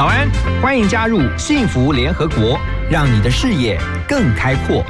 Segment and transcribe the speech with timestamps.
[0.00, 0.26] 早安，
[0.62, 2.58] 欢迎加入幸福联合国，
[2.90, 3.78] 让你的视野
[4.08, 4.82] 更开阔。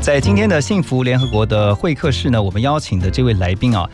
[0.00, 3.88] 在今天的幸福联合国的会客室呢，我们邀请的这位来宾啊，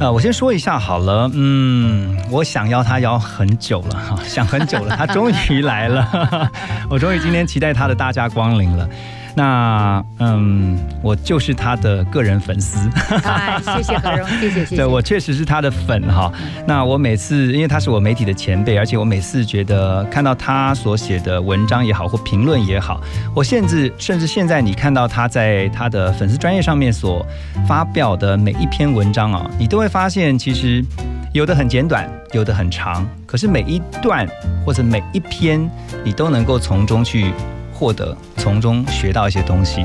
[0.00, 6.50] 呃，我先说一下好了，嗯，我想邀他邀很久了哈， 想很久了，他终于来了，
[6.88, 8.88] 我终于今天期待他的大驾光临了。
[9.36, 12.88] 那嗯，我就是他的个人粉丝，
[13.24, 14.76] 哎，谢谢何荣，谢谢谢谢。
[14.76, 16.32] 对我确实是他的粉哈。
[16.66, 23.00] 那我每次，因为他是我媒体的前辈，而且我每次觉得看到他所写的文章也好，或评论也好，
[23.34, 27.26] 我甚至甚至现在你看到他在他的粉丝专业上面所
[27.66, 30.84] 发表的每一篇文章啊，你都会发现其实
[31.32, 34.24] 有的很简短，有的很长，可是每一段
[34.64, 35.68] 或者每一篇，
[36.04, 37.32] 你都能够从中去。
[37.74, 39.84] 获得从中学到一些东西。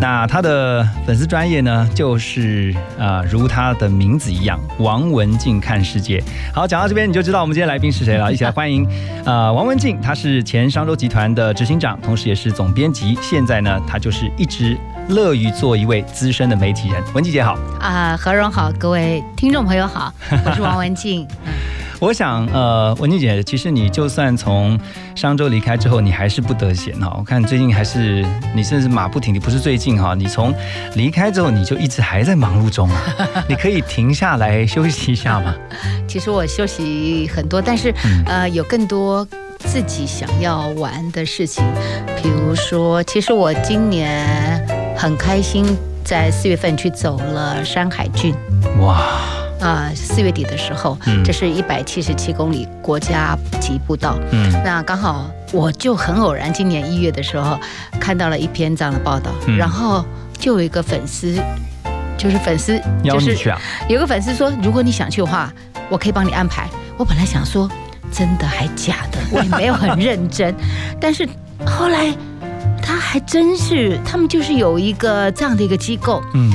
[0.00, 6.22] 那他的粉丝专业呢，就是啊、呃，如他的名字一样，王文静看世界。
[6.54, 8.32] 好，讲到这边你就知道我们今天来宾是谁了。
[8.32, 8.88] 一起来欢迎
[9.26, 13.18] 呃王文静，他是前商周集团的执行长，同时也是总编辑。
[13.20, 14.78] 现在呢，他就是一直
[15.10, 17.02] 乐于做一位资深的媒体人。
[17.12, 20.10] 文静姐好啊，何荣好，各位听众朋友好，
[20.46, 21.28] 我是王文静。
[22.02, 24.76] 我想，呃，文静姐，其实你就算从
[25.14, 27.14] 商周离开之后，你还是不得闲哈。
[27.16, 30.52] 我看最近还是你甚至马不停蹄，不是最近哈，你从
[30.96, 33.00] 离开之后，你就一直还在忙碌中啊。
[33.48, 35.54] 你可以停下来休息一下吗？
[36.08, 39.24] 其实我休息很多，但是、嗯呃，有更多
[39.60, 41.64] 自己想要玩的事情，
[42.20, 44.60] 比如说，其实我今年
[44.96, 45.64] 很开心，
[46.02, 48.34] 在四月份去走了山海郡。
[48.80, 49.20] 哇！
[49.62, 54.18] 啊，四、月底的时候，嗯这是一百七十七公里国家级步道。
[54.32, 57.58] 嗯那刚好我就很偶然，今年一月的时候
[58.00, 60.04] 看到了一篇这样的报道，嗯然后
[60.38, 61.34] 就有一个粉丝，
[62.18, 63.60] 就是粉丝，就是邀你去啊？
[63.88, 65.52] 有个粉丝说，如果你想去的话，
[65.88, 66.68] 我可以帮你安排。
[66.98, 67.70] 我本来想说，
[68.12, 70.54] 真的还假的，我也没有很认真，
[71.00, 71.28] 但是
[71.64, 72.12] 后来
[72.82, 76.50] 他还真是，他们就是有一个这样的一个机构，嗯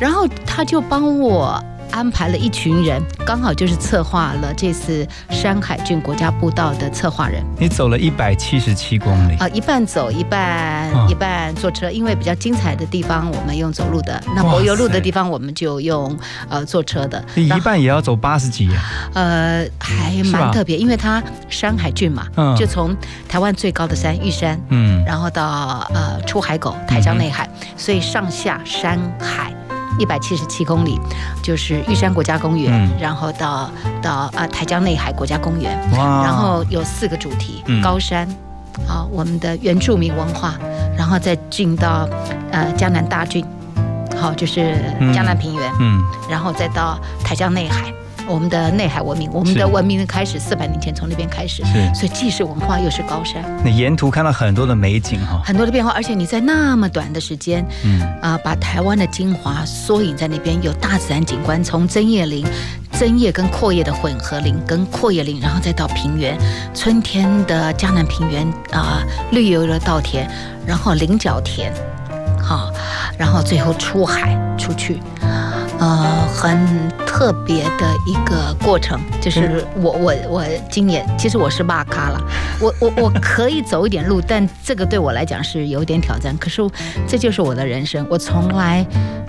[0.00, 1.60] 然后他就帮我
[1.90, 16.16] 安排了一群人，刚好就是策划了这次山海郡国家步道的策划人你走了一百七十七公里，啊、一半走一半、嗯一半坐车，因为比较精彩的地方我们用走路的，那柏油路的地方我们就用
[16.48, 17.24] 呃坐车的。
[17.34, 18.76] 你一半也要走八十几耶。
[19.14, 22.94] 呃还蛮特别，因为它山海郡嘛，嗯就从
[23.28, 29.52] 台湾最高的山玉山，嗯然后到呃出海口台江内海，所以上下山海。
[29.98, 30.98] 一百七十七公里，
[31.42, 32.90] 就是玉山国家公园，嗯。
[33.00, 33.70] 然后到
[34.00, 37.82] 到啊、呃台江内海国家公园，然后有四个主题，嗯。
[37.82, 38.26] 高山，
[38.88, 40.54] 啊、我们的原住民文化，
[40.96, 42.08] 然后再进到
[42.50, 43.44] 呃江南大郡，
[44.20, 44.76] 好、就是
[45.12, 46.02] 江南平原，嗯。
[46.30, 47.92] 然后再到台江内海，
[48.28, 51.94] 我们的内海文明，我们的文明开始四百年前从那边开始，是。
[51.94, 55.40] 所以既是文化又是高山，你沿途看到很多的美景哈。
[55.44, 58.00] 很多的变化，而且你在那么短的时间，嗯。
[58.20, 62.44] 啊、把台湾的精华缩影在那边，有大自然景观，从针叶林、
[62.92, 66.36] 针叶跟阔叶的混合林，跟阔叶林，然后再到平原，
[66.74, 70.28] 春天的江南平原啊、绿油油的稻田，
[70.66, 71.72] 然后菱角田，
[72.42, 72.70] 好、
[73.16, 75.00] 然后最后出海出去。
[75.78, 76.66] 呃，很
[77.06, 82.20] 特别的一个过程，就是我我我今年其实我是骂咖了，
[82.60, 86.36] 我我我可以走一点路，但这个对我来讲是有点挑战。
[86.38, 86.62] 可是
[87.06, 88.84] 这就是我的人生，我从来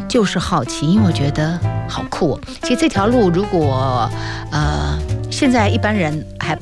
[0.08, 2.40] 就是好奇，因为我觉得好酷、哦。
[2.64, 4.10] 其实这条路如果
[4.52, 4.98] 呃
[5.30, 6.58] 现在一般人还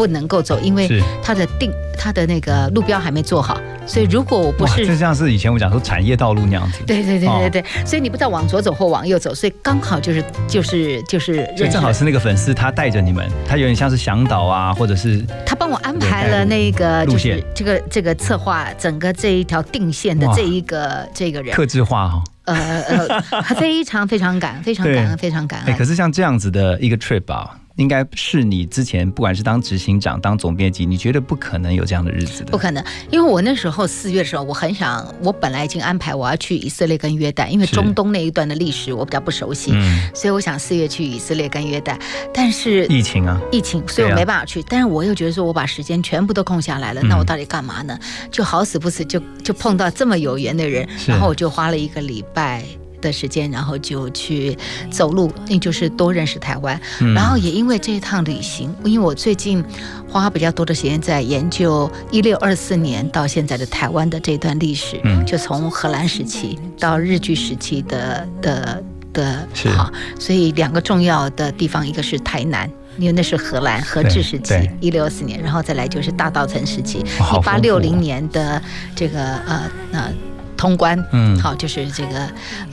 [0.00, 1.02] 不能够走，因为是。
[1.22, 6.78] 它的定它的那个路标还没做好，所以如果我不哇，是就像是以前我讲说产业道路那样子。
[6.86, 11.70] 对对对哦对对，所以你不知道往左走或往右走，所以刚好就是就是就是所以认识了。
[11.72, 17.36] 正好是那个粉丝，他带着你们，他有点像是向导啊，或者是他帮我安排了那个就路线。
[17.36, 25.84] 是这个这个策划整个这一条定线的这一个这个人，克制化哈、呃呃， 非常非常感恩，非常感恩，非常感哎，可。
[25.84, 32.50] 是像这样子的一个 trip 啊，应该是你之前不管是当执行长、当总编辑，你觉得不可能有这样的日子的。
[32.50, 41.98] 不可能，因为我那时候四月的时候，我很想，我本来已经安排我要去以色列跟约旦，因为中东那一段的历史我比较不熟悉，嗯，所以我想四月去以色列跟约旦，
[42.34, 44.62] 但是疫情啊，疫情，所以我没办法去。
[44.68, 47.98] 但是我又觉得说，我把时间全部都空下来了，嗯那我到底干嘛呢？
[48.30, 52.62] 就好死不死就就碰到这么有缘的人，然后我就花了一个礼拜
[53.00, 54.56] 的时间，然后就去
[54.90, 56.80] 走路，那就是多认识台湾。
[57.00, 57.14] 嗯。
[57.14, 59.64] 然后也因为这一趟旅行，因为我最近
[60.08, 65.24] 花比较多的时间在研究一六二四年到现在的台湾的这段历史，嗯。
[65.26, 68.82] 就从荷兰时期到日据时期的的
[69.12, 69.68] 的，是。
[69.70, 72.70] 好，所以两个重要的地方，一个是台南。
[72.98, 78.60] 因为那是荷兰荷治时期对，一六二四年，然后再来就是大稻城时期，一八六零年的
[78.94, 80.12] 这个呃呃
[80.60, 81.38] 通关，嗯。
[81.40, 82.18] 好，就是这个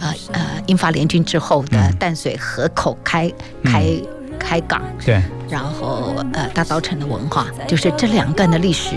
[0.01, 1.95] 呃呃英法联军之后的嗯。
[1.98, 3.31] 淡水河口开
[3.63, 3.86] 开
[4.38, 8.95] 开港，对，然后呃大稻城的文化，就是这两段的历史，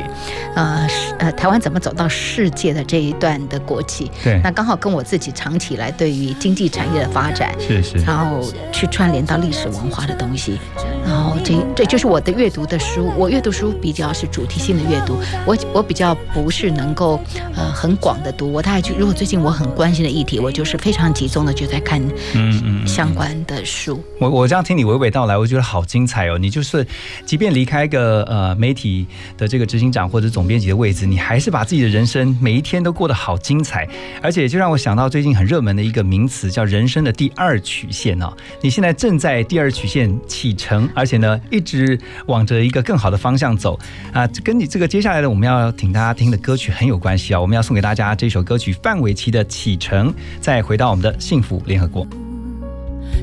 [0.55, 4.41] 呃是呃台湾怎么走到世界的这一段的国际，对。
[4.43, 7.55] 那刚好跟我自己长期以来对于经济产业的发展。
[7.59, 10.59] 是是，然后去串联到历史文化的东西，
[11.05, 13.11] 然后这这就是我的阅读的书。
[13.17, 15.17] 我阅读书比较是主题性的阅读，
[15.47, 17.21] 我我比较不是能够
[17.55, 18.53] 呃很广的读。
[18.53, 22.03] 我大概就如果最近我很关心的议题，我就是非常集中的就在看
[22.35, 24.03] 嗯相关的书。
[24.19, 26.39] 我我这样听你娓娓道来，我觉得好精彩哦！
[26.39, 26.87] 你就是，
[27.25, 29.07] 即便离开个呃媒体
[29.37, 33.89] 的这个执行长或者总编辑的位置，你还是把自己的人生每一天都过得好精彩，
[34.23, 38.33] 而且就让我想到最近很热门的一个名词，叫人生的第二曲线哦。
[38.61, 43.79] 你现在正在第二曲线启程，而且呢，一直往着一个更好的方向走
[44.13, 44.27] 啊。
[44.45, 47.41] 跟你这个接下来的我们要听大家听的歌曲很有关系啊。
[47.41, 50.11] 我们要送给大家这首歌曲范玮琪的《启程》，
[50.41, 52.07] 再回到我们的幸福联合国。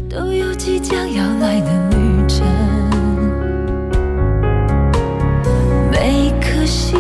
[0.10, 1.98] 都有即将要来的旅
[2.28, 2.46] 程，
[5.92, 6.98] 每颗心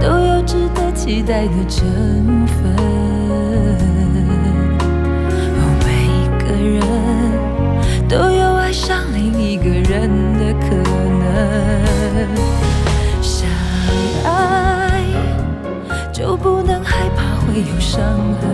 [0.00, 1.86] 都有值得期待的成
[2.46, 2.74] 分，
[5.84, 5.86] 每
[6.44, 6.80] 个人
[8.08, 9.05] 都有爱上
[9.66, 10.08] 个人
[10.38, 10.76] 的可
[11.18, 11.24] 能，
[13.20, 13.48] 相
[14.24, 15.02] 爱
[16.12, 18.00] 就不能害怕会有伤
[18.40, 18.46] 痕。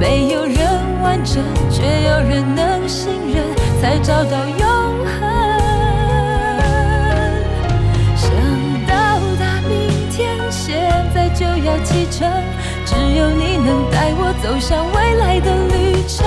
[0.00, 0.58] 没有人
[1.02, 1.40] 完整，
[1.70, 3.44] 却有人能信任，
[3.80, 4.66] 才找到永
[5.06, 5.20] 恒。
[8.16, 8.28] 想
[8.88, 12.28] 到达明天，现在就要启程，
[12.84, 16.26] 只有你能带我走向未来的旅程。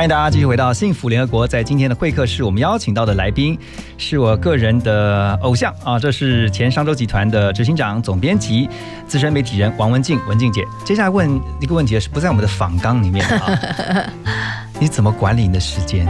[0.00, 1.46] 欢迎大家继续回到幸福联合国。
[1.46, 3.58] 在今天的会客室，我们邀请到的来宾
[3.98, 8.66] 是我个人的偶像啊，这是前商周集团的执行长、总编辑、
[9.06, 10.64] 资深媒体人王文静，文静姐。
[10.86, 14.10] 接下来问一个问题是不在我们的访纲里面的啊，
[14.80, 16.08] 你怎么管理你的时间？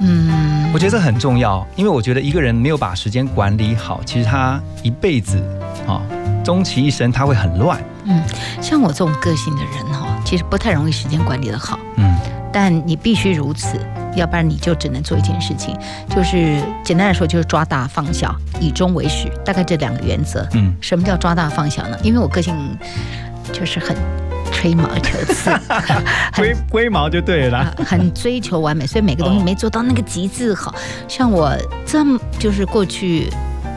[0.00, 5.42] 嗯，我觉得这很重要，因为我觉得一个人没有把时间管理好，其实他一辈子
[5.86, 6.02] 啊，
[6.44, 7.82] 终其一生他会很乱。
[8.04, 8.22] 嗯，
[8.60, 11.78] 像我这种个性的人哈，其实不太容易时间管理的好。
[11.96, 12.14] 嗯，
[12.52, 13.78] 但你必须如此，
[14.14, 15.76] 要不然你就只能做一件事情，
[16.14, 20.46] 就是简单来说就是抓大放小，以终为始，大概这两个原则。
[20.54, 21.96] 嗯什么叫抓大放小呢？
[22.02, 22.54] 因为我个性
[23.52, 23.96] 就是很
[24.52, 25.50] 吹毛求疵，
[26.36, 30.74] 龟龟毛就对了很追求完美，所以每个东西哦没做到那个极致好。
[31.06, 31.52] 像我
[31.86, 33.30] 这么就是过去。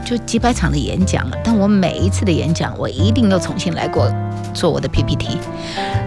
[0.04, 4.12] 就就几百场的演讲了，但我每一次的演讲，我一定又重新来过
[4.52, 5.38] 做我的 PPT。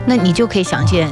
[0.06, 1.10] 那你就可以想见，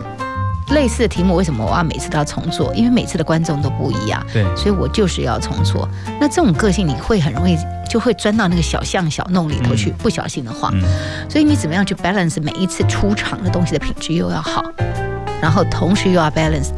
[0.69, 2.73] 类似的题目为什么我要每次都要重做？
[2.73, 5.87] 因为每次的观众都不一样，对，所以我就是要重做。
[6.19, 7.57] 那这种个性，你会很容易
[7.89, 9.95] 就会钻到那个小巷小弄里头去，嗯。
[9.99, 10.81] 不小心的话，嗯。
[11.29, 14.63] 所以你怎么样去 balance 每一次出场的东西的品质又要好，
[15.41, 16.69] 然后同时又要 balance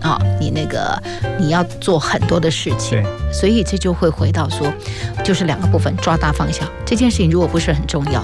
[0.00, 1.02] 啊，你那个
[1.38, 3.02] 你要做很多的事情。
[3.02, 4.72] 对，，所以这就会回到说，
[5.24, 6.64] 就是两个部分抓大放小。
[6.84, 8.22] 这件事情如果不是很重要，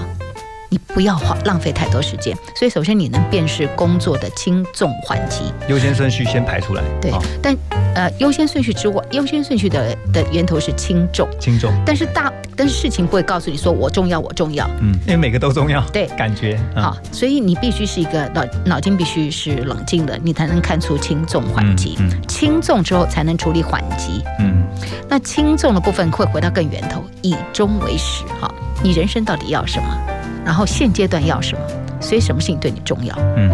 [0.69, 2.35] 你不要花浪费太多时间。
[2.55, 7.55] 所以首先你能辨识工作的轻重缓急，优先顺序先排出来，对好，但
[7.95, 16.07] 呃优先顺序之外，优先顺序的的源头是轻重，轻重，但是大但是事情不会告诉你说我重要我重要，嗯，因为每个都重要，对。
[16.17, 16.83] 感觉，嗯。
[16.83, 21.95] 好，所以你必须是一个脑脑筋必须是冷静的，你才能看出轻重缓急。
[21.99, 22.27] 嗯嗯。
[22.27, 24.65] 轻重之后才能处理缓急，嗯。
[25.07, 28.23] 那轻重的部分会回到更源头，以终为始。
[28.41, 28.51] 哈，
[28.83, 30.16] 你人生到底要什么？
[30.47, 31.61] 然后现阶段要什么？
[31.99, 33.13] 所以什么事情对你重要？
[33.35, 33.51] 嗯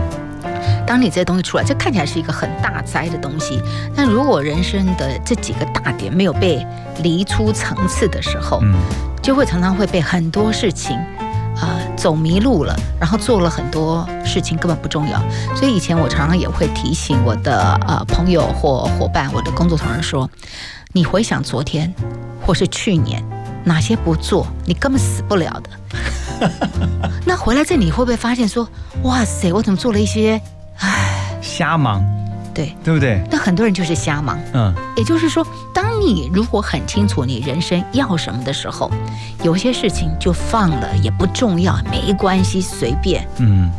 [0.85, 3.59] 当你这些东西出来，这看起来是一个很大灾的东西，
[3.95, 6.65] 但如果人生的这几个大点没有被
[7.01, 8.75] 离出层次的时候，嗯
[9.21, 10.95] 就会常常会被很多事情。
[11.53, 15.21] 啊、走迷路了，然后做了很多事情根本不重要，
[15.55, 20.29] 所以以前我常常也会提醒我的呃朋友或伙伴，我的工作同仁说，
[20.91, 21.93] 你回想昨天
[22.41, 23.23] 或是去年
[23.63, 25.69] 哪些不做，你根本死不了的。
[27.25, 28.67] 那回来这里你会不会发现说，
[29.03, 30.39] 哇塞，我怎么做了一些，
[30.79, 32.03] 唉，瞎忙，
[32.53, 33.21] 对，对不对？
[33.31, 34.39] 那很多人就是瞎忙。
[34.53, 38.91] 嗯也就是说，当你如果很清楚你人生要什么的时候，
[39.43, 43.27] 有些事情就放了也不重要，没关系，随便。
[43.37, 43.71] 嗯，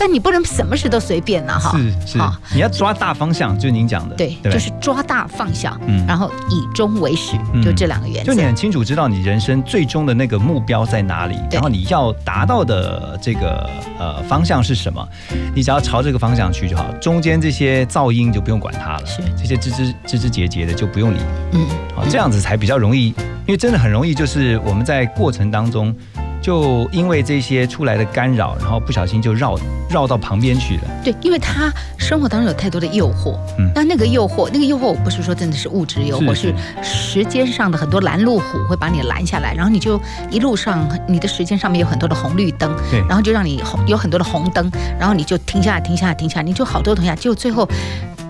[0.00, 1.76] 但你不能什么事都随便呐、哈。
[1.76, 2.18] 是是，
[2.54, 8.32] 你要抓大方向，就是您讲的，对，不就是抓大放小，嗯然后以终为始，嗯就这两个原则。
[8.32, 15.06] 就你很清楚知道你人生最终的那个目标在哪里，然后你要达到的这个呃方向是什么，
[15.54, 16.90] 你只要朝这个方向去就好。
[17.00, 21.18] 中间这些噪音就不用管它了，是这些枝枝枝枝节节的就不用理，
[21.52, 23.08] 嗯，好，这样子才比较容易，
[23.46, 25.94] 因为真的很容易，就是我们在过程当中。
[26.40, 30.82] 就因为这些出来的干扰，然后不小心就绕绕到旁边去了。
[31.04, 47.68] 对，因为他生活当中有太多的诱惑，嗯那那个诱惑，那个诱惑，我不是说真的是物质诱惑，是是时间上的很多拦路虎会把你拦下来，然后你就一路上你的时间上面有很多的红绿灯，对然后就让你红有很多的红灯，然后你就停下来，停下来，停下来，你就好多停下来，就最后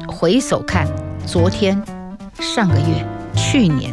[0.08, 0.86] 回首看
[1.24, 1.80] 昨天、
[2.40, 3.92] 上个月、去年，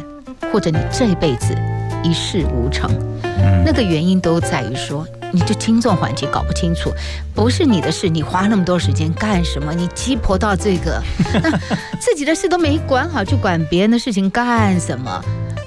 [0.52, 1.56] 或者你这一辈子
[2.04, 2.90] 一事无成。
[3.38, 6.92] 嗯那个原因都在于说，你就轻重缓急搞不清楚，
[7.34, 9.74] 不是你的事，你花那么多时间干什么？
[9.74, 11.02] 你鸡婆到这个，
[11.42, 11.52] 那
[12.00, 15.24] 自己的事都没管好，就管别人的事情干什么？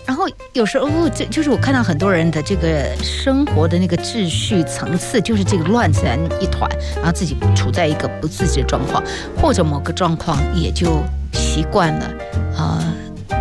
[0.07, 6.03] 然后有时候这就是我看到很多人的这个生活的那个秩序层次，就是这个乱成
[6.41, 9.01] 一团，然后自己处在一个不自知的状况，
[9.41, 11.01] 或者某个状况也就
[11.33, 12.11] 习惯了，
[12.59, 12.83] 呃，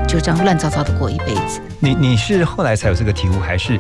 [0.07, 1.59] 就这样乱糟糟的过一辈子。
[1.79, 3.79] 你你是后来才有这个体悟，还是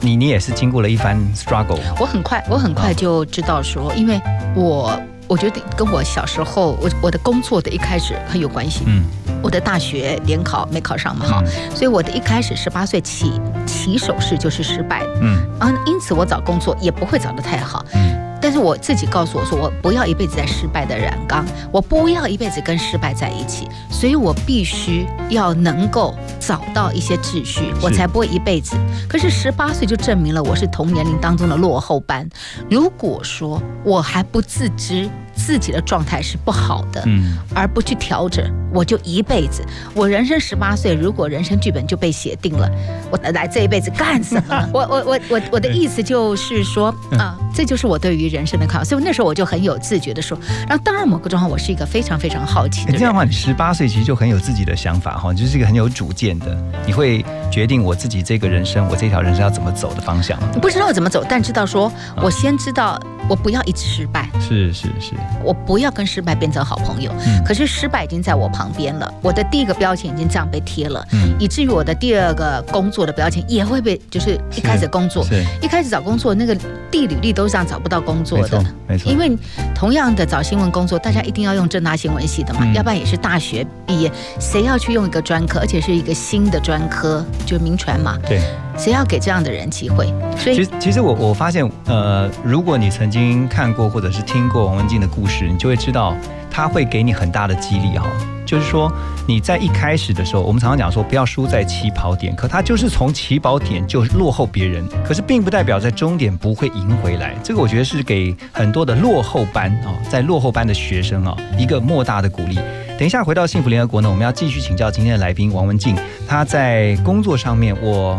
[0.00, 1.78] 你你也是经过了一番 struggle？
[1.98, 4.20] 我很快，我很快就知道说，因为
[4.54, 8.84] 我我觉得跟我小时候我我的工作的一开始很有关系。
[8.86, 9.04] 嗯。
[9.42, 11.42] 我的大学联考没考上嘛，哈、
[11.74, 15.00] 所以我的一开始十八岁起起手式就是失败。
[15.00, 17.82] 的，嗯啊，因此我找工作也不会找得太好。
[17.94, 18.19] 嗯
[18.50, 28.74] 但是我自己告诉我说，我不要一辈子在失败的染缸，我不要一辈子跟失败在一起，所以我必须要能够找到一些秩序，我才不会一辈子。
[29.08, 32.28] 可是十八岁就证明了我是同年龄当中的落后班。
[32.68, 35.08] 如果说我还不自知
[35.46, 39.64] 自己的状态是不好的，嗯而不去调整，我就一辈子。
[39.94, 42.70] 我人生十八岁，如果人生剧本就被写定了，
[43.10, 44.68] 我来这一辈子干什么？
[44.72, 48.84] 我我我我我的意思就是说啊，这就是我对于人生的看法。
[48.84, 52.94] 所以那时候我就很有自觉的说，然后当然某个状况，我是一个非常非常好奇的人。
[52.94, 56.56] 你这样的话，你十八岁其实就很有自己的想法哈，你就是一个很有主见的，
[56.86, 60.38] 你会决定我自己这个人生，我这条人生要怎么走的方向。
[60.60, 67.12] 不知道怎么走，但知道说我先知道我不要一直失败，是是是，我不要跟失败变成好朋友。
[67.26, 76.54] 嗯可是失败已经在我旁边了，我的第一个标签已经这样被贴了，嗯以至于我的第二个工作的标签也会被，就是一开始工作，是一开始找工作那个
[76.90, 78.74] 地履历都是这样找不到工作的没错。
[78.88, 79.36] 没错因，为
[79.74, 88.40] 同样的找新闻工作，大家一定要用正大新闻系的嘛，嗯要不然也是大学毕业，谁要去用一个专科，而且是一个新的专科，就是民传嘛，对。
[88.80, 90.06] 谁要给这样的人机会？
[90.38, 96.16] 所以其实其实我我发现，呃，如果你曾经看过或者是听过王文静的故事，你就会知道，
[96.50, 98.06] 他会给你很大的激励哈。
[98.46, 98.90] 就是说
[99.28, 107.34] 你在一开始的时候，我们常常讲说不要输在起跑点，可他就是从起跑点就落后别人，可是并不代表在终点不会赢回来。
[107.44, 112.58] 这个我觉得是给很多的落后班啊，在落后班的学生啊一个莫大的鼓励。
[112.98, 115.94] 等一下回到幸福联合国呢，我们要继续请教今天的来宾王文静，
[116.26, 118.18] 他在工作上面我。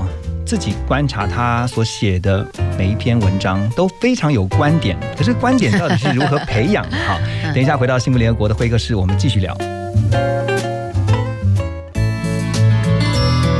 [0.52, 2.46] 自己观察他所写的
[2.78, 6.98] 每一篇文章都非常有观点，可是观点到底是如何培养的？
[7.08, 7.18] 哈，
[7.56, 9.58] 等一下回到幸福联合国的会客室，我们继续聊。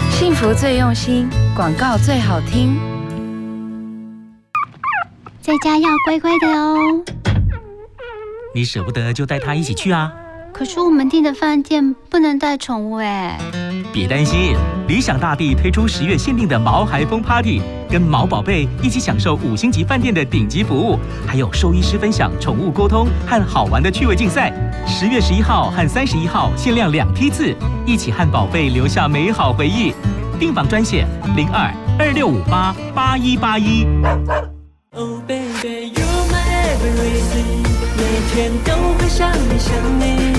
[0.10, 2.78] 幸福最用心，广告最好听，
[5.40, 6.76] 在家要乖乖的哦。
[8.54, 10.12] 你舍不得就带他一起去啊。
[10.62, 13.36] 可是我们订的饭店不能带宠物哎。
[13.92, 14.56] 别担心，
[14.88, 24.54] 理想大地推出十月限定的毛孩风 Party，跟毛宝贝一起享受五星级饭店的顶级服务，还有兽医师分享宠物沟通和好玩的趣味竞赛。
[24.86, 29.96] 十月十一号和三十一号限量两批次，一起和宝贝留下美好回忆。
[30.40, 33.88] 订房专线零二二六五八八一八一。
[34.92, 36.41] Oh baby, you're my
[36.72, 40.32] everything，每天都会想你想你。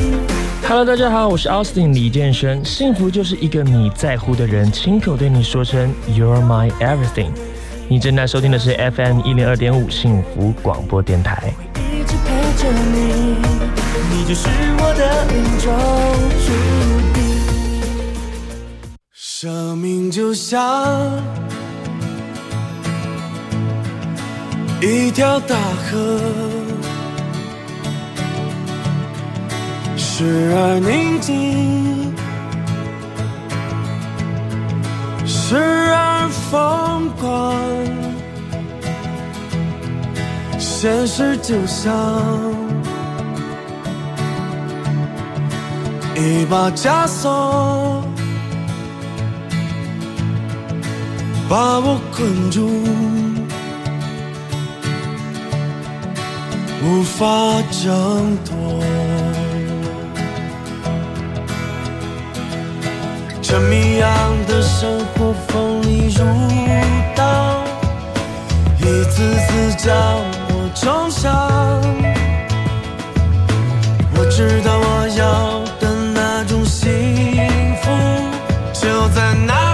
[0.66, 2.64] Hello，大家好，我是 Austin 李健生。
[2.64, 7.32] 幸福就是一个你在乎的人亲口对你说声 You're my everything。
[7.86, 11.52] 你正在收听的是 FM 一零二点五幸福广播电台。
[11.76, 13.36] 一直陪着你，
[14.10, 14.48] 你就是
[14.78, 15.70] 我的命中
[16.46, 16.50] 注
[17.12, 17.20] 定。
[19.12, 20.58] 生命就像
[24.82, 26.20] 一条大河。
[29.96, 32.12] 时而宁静，
[35.24, 37.54] 时而疯狂。
[40.58, 41.92] 现实就像
[46.16, 48.04] 一把枷锁，
[51.48, 52.68] 把我困住，
[56.84, 57.24] 无法
[57.70, 58.82] 挣脱。
[63.40, 64.08] 这谜样
[64.48, 66.24] 的生活锋利如
[67.14, 67.62] 刀，
[68.78, 69.94] 一次次将
[70.48, 71.30] 我重伤。
[74.16, 76.90] 我知道我要的那种幸
[77.82, 77.90] 福，
[78.72, 79.71] 就在那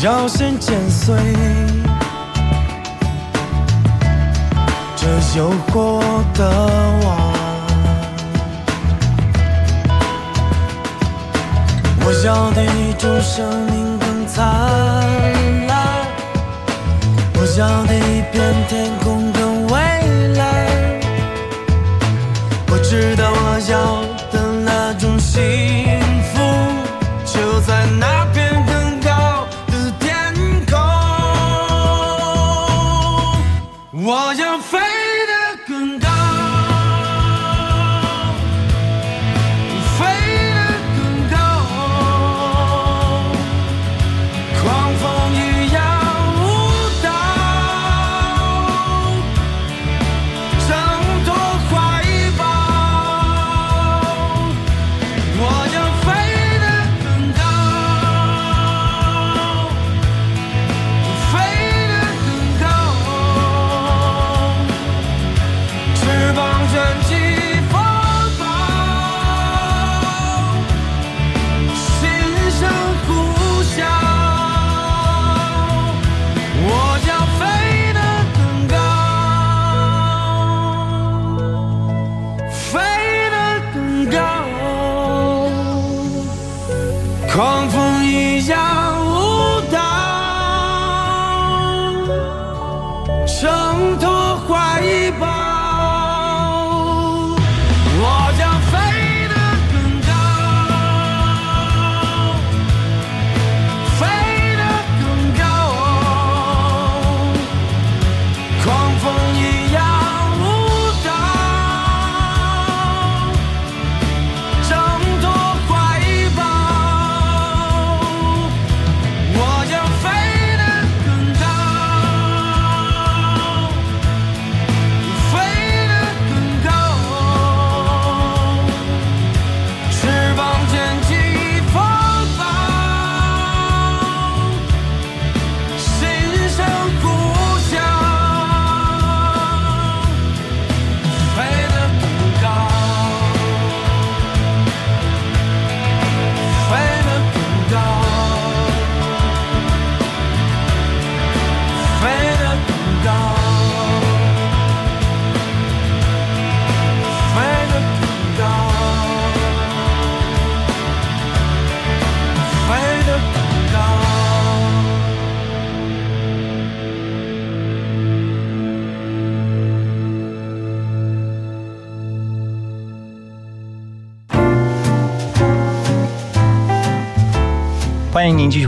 [0.00, 1.16] 要先剪碎
[4.94, 6.00] 这诱惑
[6.34, 6.48] 的
[7.02, 7.08] 网，
[12.06, 14.46] 我要的一种生命更灿
[15.66, 16.06] 烂，
[17.34, 19.74] 我要的一片天空更蔚
[20.36, 20.46] 蓝，
[22.70, 25.36] 我知道我要的那种幸
[26.32, 26.38] 福
[27.24, 28.17] 就在那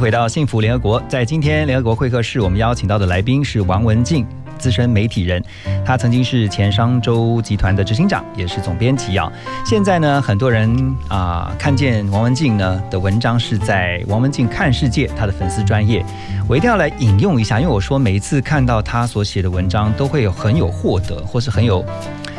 [0.01, 1.03] 回到幸福联合国。
[1.11, 4.27] 在今天联合国会客室，我们邀请到的来宾是王文静，
[4.59, 5.45] 资深媒体人。
[5.85, 9.31] 他曾经是前商周集团的执行长，也是总编辑啊。
[9.67, 10.75] 现在呢，很多人
[11.09, 16.03] 啊、看见王文静呢的文章是在王文静看世界他的粉丝专业。
[16.49, 21.85] 我一定要来引用一下，因为我说每一次看到他所写的文章，都会有很有获得，或是很有。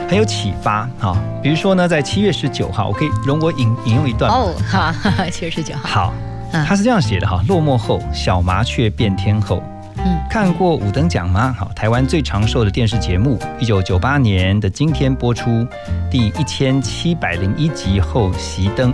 [0.10, 4.94] 很有启发哈、比如说呢，在七月十九号，我可以容我引引用一段吗哦，好，
[5.32, 6.14] 七月十九号，好，
[6.54, 9.62] 嗯他是这样写的哈：落寞后，小麻雀变天后。
[10.04, 11.54] 嗯看过五等奖吗？
[11.58, 15.68] 好，台湾最长寿的电视节目，一九九八年的今天播出，
[16.10, 18.94] 第一千七百零一集后熄灯。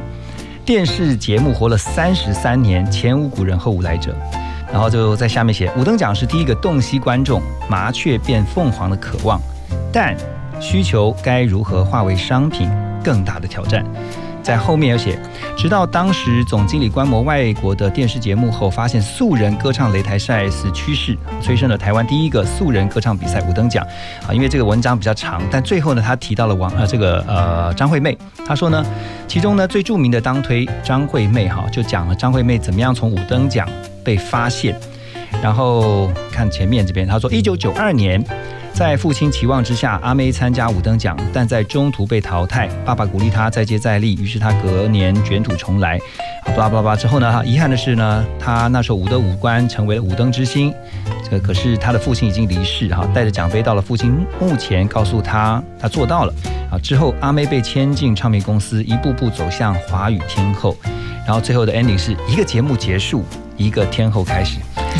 [0.65, 4.15] 电视节目活了三十三年，前无古人后无来者。
[4.69, 9.39] 然后就在下面写，五等奖是第一个洞悉观众麻雀变凤凰的渴望，
[9.93, 10.17] 但
[10.59, 12.69] 需求该如何化为商品，
[13.03, 13.85] 更大的挑战。
[14.47, 15.19] 在后面有写，
[15.57, 23.85] 直到当时总经理观摩外国的电视节目后，发现素人歌唱擂台赛是趋势，催生了台湾第一个素人歌唱比赛五等奖
[24.25, 24.33] 啊。
[24.33, 28.85] 因为这个文章比较长，但最后呢，他提到了王呃这个呃张惠妹，他说呢，
[29.27, 33.67] 其中呢最著名的当推张惠妹哈，就讲了张惠妹怎么样从五等奖
[34.01, 34.73] 被发现。
[35.43, 38.23] 然后看前面这边，他说，一九九二年，
[38.77, 42.69] 在父亲期望之下，阿妹参加五等奖，但在中途被淘汰。
[42.85, 45.97] 爸爸鼓励她再接再厉，于是她隔年卷土重来。
[46.45, 50.71] 啊，巴拉巴拉巴拉之后呢，遗憾的是呢，她那时候五的五官成为了五灯之星。
[51.23, 56.33] 这个可是她的父亲已经离世哈，带着奖杯到了父亲墓前，告诉他他做到了。
[56.71, 60.77] 啊，之后阿妹被签进唱片公司，一步步走向华语天后。
[61.25, 63.25] 然后最后的 ending 是一个节目结束，
[63.57, 64.59] 一个天后开始。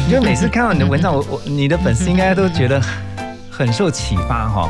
[0.09, 2.81] 因为每次看到你的文章，我我你的粉丝应该都觉得
[3.57, 4.69] 很受启发哈。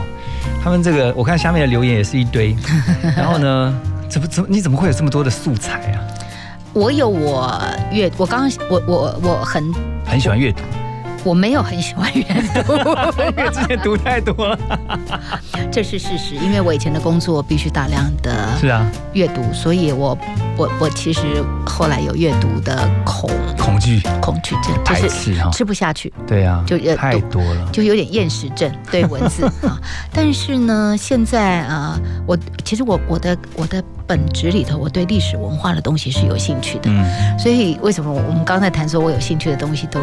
[0.63, 2.56] 他们这个我看下面的留言也是一堆，
[3.15, 3.73] 然后呢，
[4.08, 6.00] 怎么怎么你怎么会有这么多的素材啊？
[6.73, 7.60] 我有我
[7.91, 9.73] 阅，我刚刚我我我很
[10.06, 10.62] 很喜欢阅读，
[11.23, 12.73] 我没有很喜欢阅读，
[13.38, 14.60] 因为之前读太多了。
[15.71, 20.17] 这是事实，因为我以前的工作必须大量的是啊，阅读，所以我
[20.58, 25.10] 我我其实后来有阅读的恐恐惧、恐惧症，就排是
[25.52, 26.12] 吃不下去。
[26.26, 27.70] 对啊，就阅读太多了。
[27.72, 29.80] 就有点厌食症 对文字啊，
[30.12, 37.38] 但是呢，现在啊，我其实我我的我的本职里头，我对历史文化的东西是有兴趣的，嗯。
[37.38, 40.00] 所以为什么我们刚才谈说我有兴趣的东西都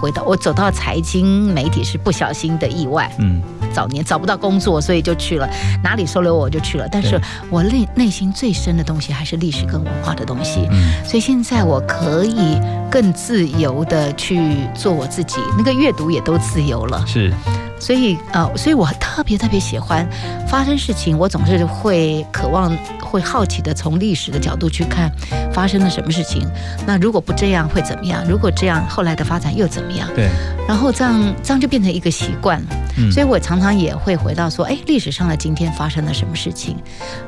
[0.00, 3.42] 回到我走到财经媒体是不小心的意外，嗯，
[3.74, 5.46] 早年找不到工作，所以就去了，
[5.82, 11.04] 哪里收留我我就去了，但是我内内心最深的东西还是历史跟文化的东西，嗯。
[11.04, 14.40] 所以现在我可以更自由的去
[14.74, 17.04] 做我自己，那个阅读也都自由了。
[17.06, 17.32] 是
[17.80, 20.06] 所以呃，所以我特别特别喜欢
[20.48, 25.10] 发生事情，我总是会渴望、会好奇的从历史的角度去看
[25.52, 26.46] 发生了什么事情。
[26.86, 28.24] 那如果不这样会怎么样？
[28.28, 30.08] 如果这样，后来的发展又怎么样？
[30.14, 30.28] 对，
[30.66, 32.66] 然后这样这样就变成一个习惯了。
[33.00, 36.76] 嗯所以我常常也会回到说，哎，历史上的今天发生了什么事情，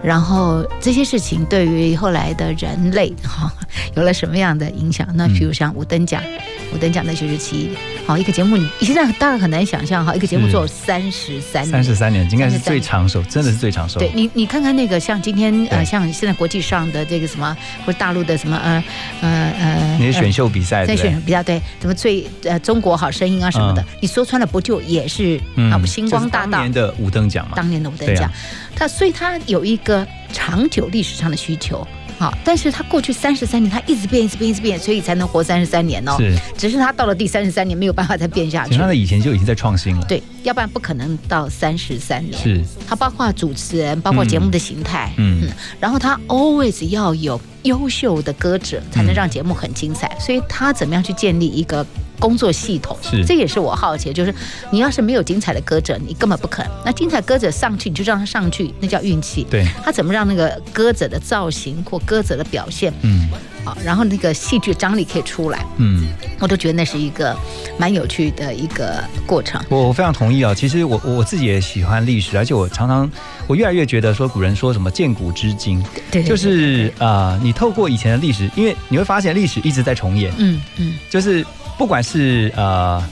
[0.02, 3.52] 然后这些事情对于后来的人类哈、
[3.94, 5.06] 有了什么样的影响？
[5.14, 6.20] 那比如像五等奖，
[6.74, 7.70] 五等奖的就是其
[8.04, 13.98] 好一个节目，你现在大概很难想象哈，一个节目是做三十三年，三十三年应该是最长寿，真的是最长寿。
[14.00, 18.84] 对你，你看看那个像今天呃，像现在国际上的这个什么，或者大陆的什么呃
[19.20, 21.02] 呃呃，你的选秀比赛，在对？
[21.02, 23.86] 选比赛对，什么最呃中国好声音啊什么的，嗯。
[24.02, 26.52] 你说穿了不就也是啊不星光大道。
[26.52, 28.16] 当年的五等奖嘛，当年的五等奖。
[28.16, 28.32] 对啊，
[28.76, 31.86] 它所以他有一个长久历史上的需求。
[32.20, 36.16] 好，但是他过去三十三年，他一直变，一直变，一直变，所以才能活三十三年哦。
[36.18, 38.76] 是，只是他到了第三十三年没有办法再变下去。
[38.76, 40.04] 他的以前就已经在创新了。
[40.06, 42.38] 对，要不然不可能到三十三年。
[42.38, 45.48] 是，他包括主持人，包括节目的形态，嗯
[45.80, 50.14] 然后他 always 要有优秀的歌者，才能让节目很精彩。
[50.20, 51.86] 所以他怎么样去建立一个
[52.20, 52.96] 工作系统？
[53.02, 54.32] 是这也是我好奇的，就是
[54.70, 56.70] 你要是没有精彩的歌者，你根本不可能。
[56.84, 59.44] 那精彩歌者上去，你就让他上去，那叫运气。
[59.50, 63.28] 对，他怎么让那个歌者的造型或歌者的表现嗯
[63.64, 66.06] 啊，然后那个戏剧张力可以出来，嗯，
[66.38, 67.36] 我都觉得那是一个
[67.78, 69.60] 蛮有趣的一个过程。
[69.68, 70.54] 我我非常同意啊。
[70.54, 73.10] 其实我我我自己也喜欢历史，而且我常常
[73.46, 81.44] 我越来越觉得说古人说什么见古知今，对就是呃，你透过以前的历史，因为你会发现历史一直在重演，嗯嗯就是
[81.80, 83.02] 不管是呃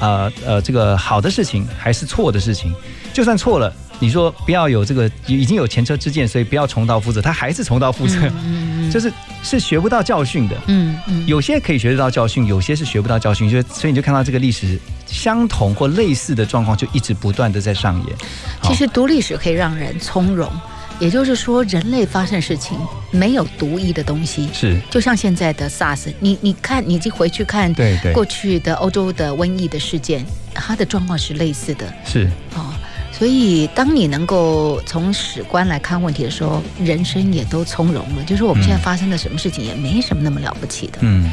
[0.00, 2.74] 呃呃这个好的事情还是错的事情，
[3.10, 3.72] 就算错了。
[4.00, 9.10] 你说不要有这个已经有前车之鉴，所以不要重蹈覆辙，他还是重蹈覆辙，嗯就是
[9.42, 10.54] 是学不到教训的。
[10.66, 18.16] 嗯嗯，有些可以学得到教训，有些是学不到教训，就所以你就看到这个历史相同或类似的状况，就一直不断的在上演。
[18.62, 20.52] 其实读历史可以让人从容。
[21.00, 22.76] 也就是说，人类发生事情
[23.10, 32.74] 没有独一的东西，是，就像现在的 SARS，你你看，你已经回去看对对，过去的欧洲的瘟疫的事件，它的状况是类似的是，哦。
[33.10, 38.22] 所以，当你能够从史观来看问题的时候，人生也都从容了。
[38.24, 40.98] 就是我们现在发生的什么事情，也没什么那么了不起的。
[41.00, 41.28] 嗯，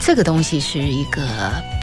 [0.00, 1.22] 这个东西是一个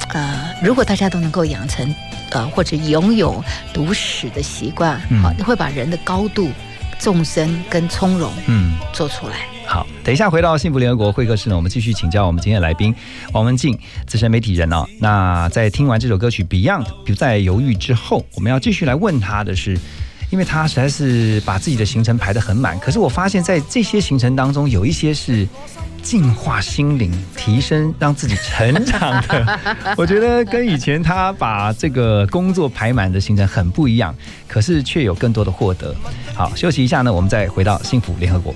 [0.10, 1.96] 呃，如果大家都能够养成
[2.32, 3.42] 呃或者拥有
[3.74, 6.50] 读史的习惯，嗯好，你会把人的高度、
[7.00, 8.78] 纵深跟从容嗯。
[8.94, 9.38] 做出来。
[9.66, 12.94] 好，等一下回到幸福联合国会客室呢，我们继续请教我们今天的来宾
[13.34, 14.86] 王文静，资深媒体人哦。
[15.00, 19.78] 那在听完这首歌曲《Beyond》不再犹豫之后，我们要继续来问他的是，
[20.32, 25.48] 因为他实在是把自己的行程排得很满，可是我发现在这些行程当中，有一些是。
[26.10, 29.60] 净化心灵、提升、让自己成长的，
[29.96, 34.16] 我觉得跟以前他把这个工作排满的行程很不一样，
[34.48, 35.96] 可是却有更多的获得。
[36.34, 38.56] 好，休息一下呢，我们再回到幸福联合国。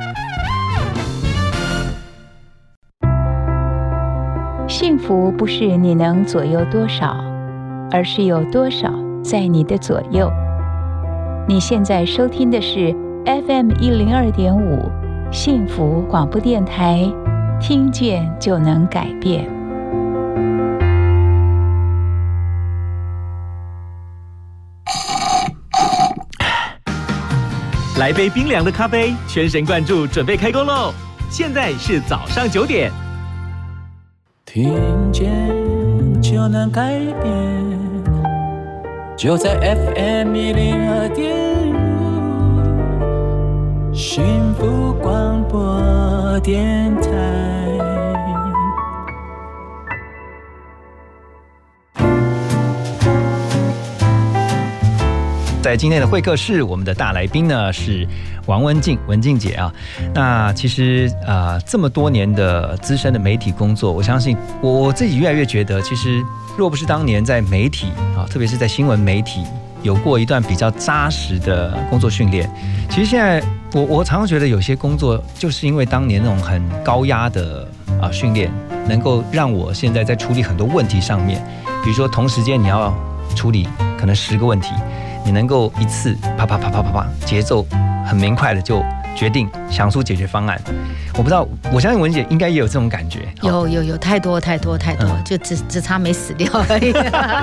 [4.91, 7.15] 幸福不是你能左右多少，
[7.91, 8.91] 而是有多少
[9.23, 10.29] 在你的左右。
[11.47, 12.93] 你现在收听的是
[13.25, 14.91] FM 一零二点五
[15.31, 17.09] 幸福广播电台，
[17.57, 19.47] 听见就能改变。
[27.97, 30.91] 来杯冰凉的咖啡，全神贯注，准备开工喽！
[31.29, 32.91] 现在是早上九点。
[34.53, 34.69] 听
[35.13, 35.31] 见
[36.21, 37.33] 就能改变，
[39.15, 41.33] 就在 FM 一零二点
[42.99, 47.90] 五，幸福广播电台。
[55.71, 58.05] 在今天的会客室，我们的大来宾呢是
[58.45, 59.73] 王文静，文静姐啊。
[60.13, 66.21] 那其实啊、这么多年的资深的媒体工作，我相信我我自己越来越觉得，其实
[66.57, 69.45] 若不是当年在媒体啊，特别是在新闻媒体
[69.81, 72.53] 有过一段比较扎实的工作训练，
[72.89, 73.41] 其实现在
[73.73, 77.65] 我我常常觉得有些工作就是因为当年那种很高压的
[78.01, 78.51] 啊训练，
[78.89, 81.41] 能够让我现在在处理很多问题上面，
[81.81, 82.93] 比如说同时间你要
[83.37, 83.65] 处理
[83.97, 84.73] 可能十个问题。
[85.23, 87.65] 你能够一次啪啪啪啪啪啪，节奏
[88.05, 88.83] 很明快的就
[89.15, 90.59] 决定想出解决方案。
[91.13, 93.27] 我不知道，我相信文姐应该也有这种感觉。
[93.41, 96.91] 有有有太多太多太多，嗯就只只差没死掉而已。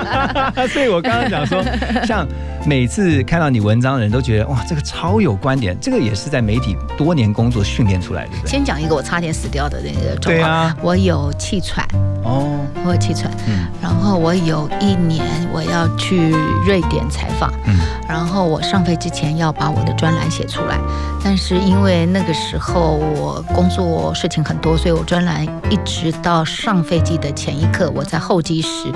[0.69, 1.63] 所以我刚刚讲说，
[2.05, 2.27] 像
[2.65, 8.47] 每次看到你文章的人都觉得哇，这个超有观点，这个也是在媒体多年工作训练出来的？
[8.47, 10.37] 先讲一个我差点死掉的那个状况。
[10.37, 11.87] 对啊我有气喘，
[12.23, 13.31] 哦，我会气喘。
[13.47, 16.31] 嗯然后我有一年我要去
[16.65, 20.77] 瑞典采访，嗯然后我上飞之前要把我的专栏写出来，
[21.23, 28.91] 但是因为那个时候我工作事情很多，所以我专栏一直到上飞机的前一刻，我在候机室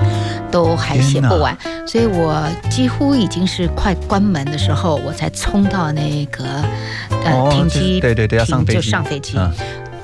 [0.50, 6.44] 都还写不完，所以我几乎已经是快关门的时候，我才冲到那个
[7.24, 9.36] 呃、哦停机，对对对要上飞机上飞机。
[9.38, 9.50] 嗯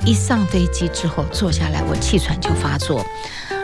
[0.03, 3.05] 一上飞机之后坐下来，我气喘就发作。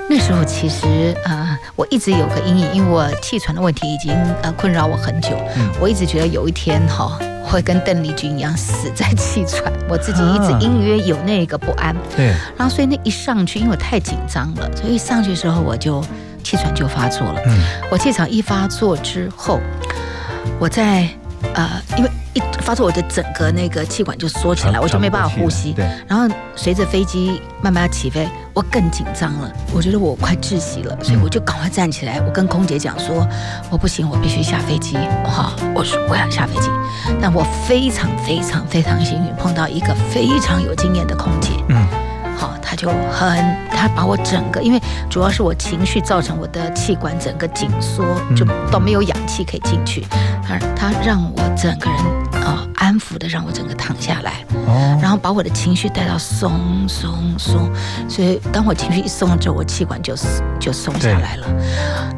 [0.09, 5.29] 那时候其实呃，我一直有个阴影，因为我气喘的问题已经呃困扰我很久。
[5.57, 11.95] 嗯我一直觉得有一天哈、我 会跟邓丽君一样死在气喘，我自己一直啊隐约有那个不安。
[12.15, 16.01] 对，然后所以那一上去，因为我太紧张了，所以一上去的时候我就
[16.41, 17.41] 气喘就发作了。
[17.45, 17.59] 嗯
[17.91, 19.59] 我气喘一发作之后，
[20.57, 21.07] 我在
[21.53, 25.73] 呃，因为一发作，我的整个那个气管就缩起来，我就没办法呼吸。
[25.73, 33.23] 对，然后随着飞机慢慢起飞，我更紧张了，我觉得我快窒息了，所以我就赶快站起来，我跟空姐讲说，
[33.69, 36.67] 我不行，我必须下飞机，哈，我说我要下飞机。
[37.21, 41.85] 但我非常非常非常幸运，碰到一个非常有经验的空姐，嗯
[42.35, 43.37] 好，她就很，
[43.69, 48.03] 她把我整个，因为主要是我情绪造成我的气管整个紧缩，
[48.35, 50.03] 就都没有氧气可以进去。
[50.43, 52.26] 她她让我整个人呃
[52.97, 56.51] 安抚的让我整个躺下来，哦，然后把我的情绪带到松
[56.89, 57.71] 松松，
[58.09, 60.15] 所以当我情绪一松了之后，我气管就
[60.59, 61.47] 就松下来了。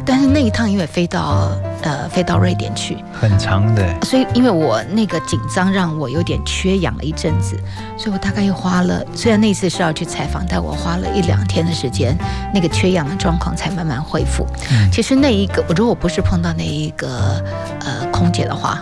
[0.05, 7.59] 但是那一趟因为飞到呃飞到瑞典去，很长的，所以因为我那个紧张让我有点缺氧了一阵子，
[7.97, 12.17] 所以我大概又花了，虽然那次是要去采访，但我花了一两天的时间，
[12.53, 14.47] 那个缺氧的状况才慢慢恢复。
[14.71, 14.89] 嗯。
[14.89, 17.43] 其实那一个，我如果不是碰到那一个
[17.81, 18.79] 呃空姐的话，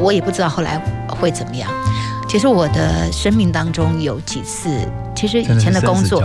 [0.00, 0.76] 我我也不知道后来
[1.08, 1.70] 会怎么样。
[2.28, 4.68] 其实我的生命当中有几次，
[5.14, 6.22] 其实以前的工作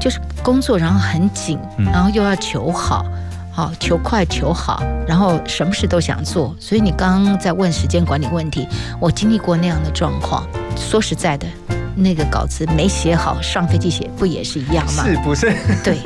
[0.00, 3.04] 就是工作，然后很紧，嗯然后又要求好，
[3.52, 6.54] 好求快求好，然后什么事都想做。
[6.58, 8.66] 所以你刚刚在问时间管理问题，
[8.98, 10.46] 我经历过那样的状况。
[10.76, 11.46] 说实在的，
[11.94, 15.04] 那个稿子没写好，上飞机写不也是一样吗？
[15.04, 15.52] 是不是？
[15.82, 15.98] 对，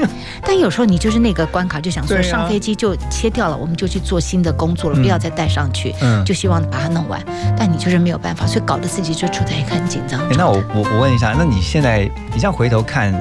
[0.42, 7.22] 但有时候你就是那个关卡，就想说上飞机就切掉了，我们就去做新的工作了，嗯不要再带上去，嗯就希望把它弄完。
[7.56, 10.48] 但你就是没有办法，所以搞得自己就处在一个很紧张那。
[10.48, 13.12] 我我我问一下，那你现在你这样回头看，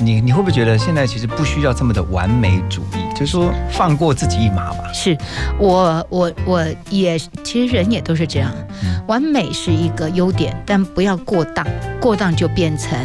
[0.00, 3.14] 你你会不会觉得现在其实不需要这么的完美主义？
[3.14, 4.90] 就是说放过自己一马吧。
[4.94, 5.16] 是
[5.58, 8.50] 我我我也其实人也都是这样，
[8.82, 11.66] 嗯完美是一个优点，但不要过当，
[12.00, 12.98] 过当就变成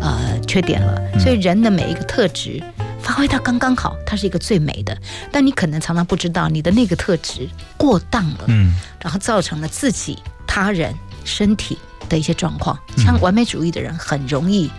[0.00, 0.98] 呃缺点了。
[1.14, 2.62] 嗯所以人的每一个特质
[3.02, 4.96] 发挥到刚刚好，它是一个最美的。
[5.30, 10.94] 但你可能常常不知道你的那个特质过当了，嗯然后造成了自己、他人、
[11.24, 11.76] 身体
[12.08, 12.78] 的一些状况。
[12.96, 14.70] 嗯像完美主义的人很容易，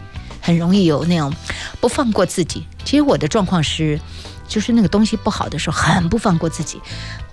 [0.41, 1.33] 很容易有那种
[1.79, 2.65] 不放过自己。
[2.83, 3.99] 其实我的状况是，
[4.47, 6.79] 就是那个东西不好的时候，很不放过自己。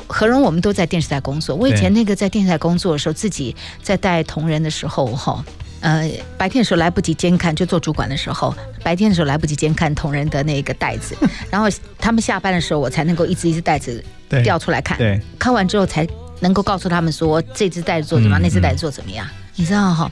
[0.06, 1.56] 何荣，我们都在电视台工作。
[1.56, 5.44] 我以前那个在电视台工作的时候，自己在带同仁的时候，哈。
[5.80, 8.52] 呃，白天的时候来不及监看，就做主管的时候，
[8.82, 11.14] 白天的时候来不及监看同仁的那个袋子，
[11.50, 14.96] 然后他们下班的时候，我才能够一只一只袋子对调出来看。
[14.96, 16.04] 对，看完之后才
[16.40, 19.28] 能够告诉他们说这只袋子做怎么样，嗯那只袋子做怎么样。
[19.54, 20.10] 你知道哈，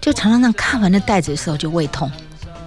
[0.00, 2.10] 就常常让看完那袋子的时候就胃痛，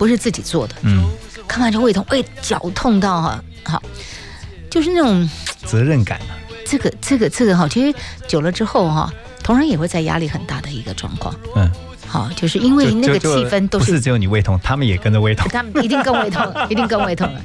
[0.04, 1.10] 不是自己做的，嗯，
[1.47, 3.82] 看完就胃痛，哎，脚痛到哈，好，
[4.70, 5.30] 就是那种
[5.66, 6.36] 责任感啊，
[6.66, 7.97] 这个这个这个哈，其实
[8.28, 9.10] 久了之后哈，
[9.41, 11.34] 同仁也会在压力很大的一个状况。
[11.56, 11.72] 嗯，
[12.14, 13.99] 好，就是因为那个气氛都是。
[13.99, 17.41] 只有你胃痛，他们也跟着胃痛，他们一定更胃痛，一定更胃痛了。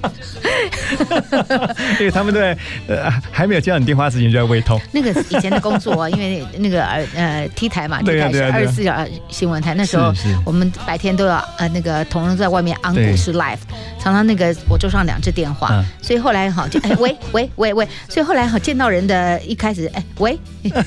[1.98, 2.54] 因为他们在
[2.86, 4.78] 呃还没有接到你电话之前就在胃痛。
[4.92, 10.12] 那个以前的工作啊，因为那个呃呃 T 台嘛，T 台是二十四小时新闻台，那时候
[10.44, 13.58] 我们白天都要呃那个同仁在外面昂对股市 live，
[13.98, 20.38] 常常那个我桌上两只电话，嗯所以后来哈就哎喂喂喂喂，所以后来哈见到人的一开始哎喂，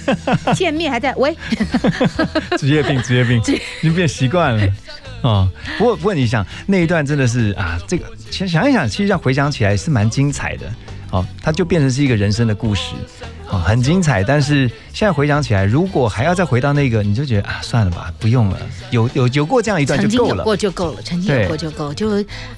[0.53, 1.36] 见面还在喂，
[2.59, 4.74] 职业病，职业病， 职 已经变习惯了。
[5.22, 5.47] 哦，
[5.78, 10.65] 不过不过你想那一段真的是啊，这个其实想一想，其实这样回想起来是蛮精彩的。
[11.11, 12.93] 哦，它就变成是一个人生的故事，
[13.49, 14.24] 哦，很精彩。
[14.24, 18.57] 但是现在回想起来，如果还要再回到那个，你就觉得啊，算了吧，不用了。
[18.91, 20.43] 有有有过这样一段就够了。
[20.43, 22.09] 过就够了，曾经有过就够，就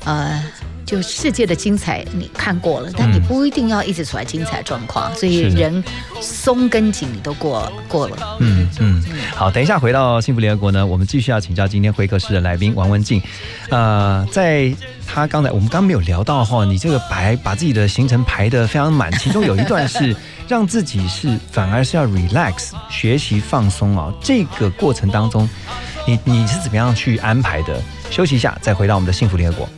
[0.05, 0.43] 呃。
[0.86, 5.84] 就世界的精彩你看过了，但你嗯不一定要一直处在精彩状况，所以人
[6.22, 8.38] 松跟紧你都过过了。
[8.40, 9.04] 嗯嗯，
[9.36, 13.22] 好，等一下回到幸福联合国呢，我们继续要请教今天会客室的来宾王文静。
[13.70, 14.74] 呃，在
[15.08, 20.16] 他刚才我们刚没有聊到哈，你这个排把自己的行程排得非常满，其中有一段是
[20.48, 24.14] 让自己是反而是要 relax 学习放松哦。
[24.22, 25.50] 这个过程当中，
[26.06, 27.82] 你你是怎么样去安排的？
[28.10, 29.70] 休息一下，再回到我们的幸福联合国。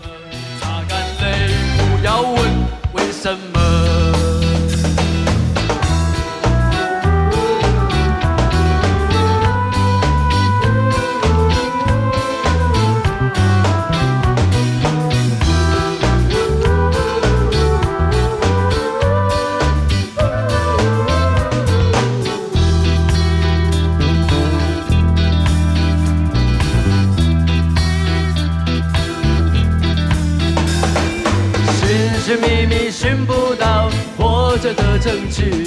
[32.35, 35.65] 寻觅觅寻不到活着的证据。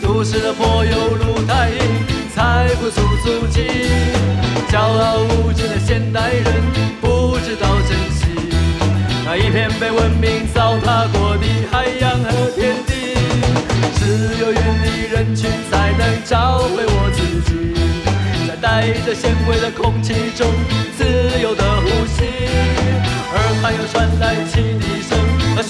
[0.00, 1.78] 都市的柏油路太硬，
[2.34, 3.66] 踩不出足迹。
[4.70, 6.44] 骄傲无知的现代人
[7.02, 8.24] 不知道珍惜
[9.26, 13.14] 那一片被文明糟蹋过的海洋和天地。
[13.96, 17.74] 只有远离人群，才能找回我自己，
[18.48, 20.46] 在带着纤维的空气中
[20.96, 21.04] 自
[21.42, 22.24] 由的呼吸。
[23.34, 25.13] 耳畔又传来汽笛声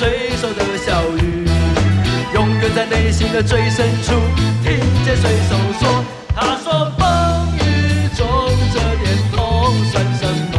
[0.04, 1.48] 水手的笑语，
[2.34, 4.12] 永远在内心的最深处
[4.62, 6.04] 听见水手说
[6.36, 8.26] ：“他说风雨中
[8.74, 10.54] 这点痛算什么？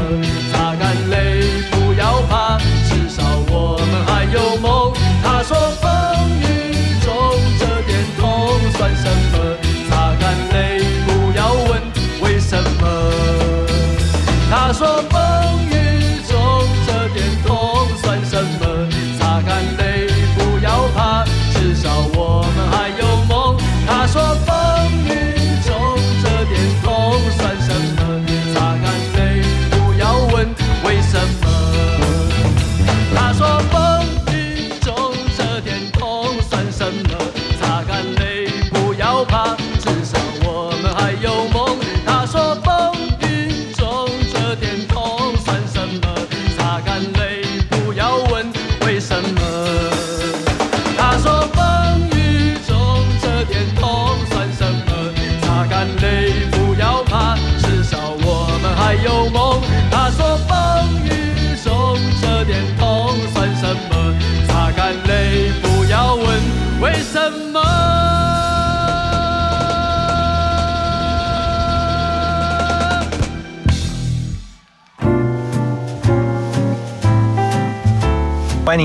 [0.52, 2.58] 擦干泪，不要怕，
[2.89, 4.91] 至少我们还有梦。”
[5.24, 5.91] 他说风
[6.41, 6.43] 雨
[7.06, 7.14] 中
[7.60, 8.26] 这点痛
[8.76, 9.34] 算什么？
[9.91, 11.80] 擦干泪，不要问
[12.22, 12.84] 为什么。
[14.50, 15.04] 他说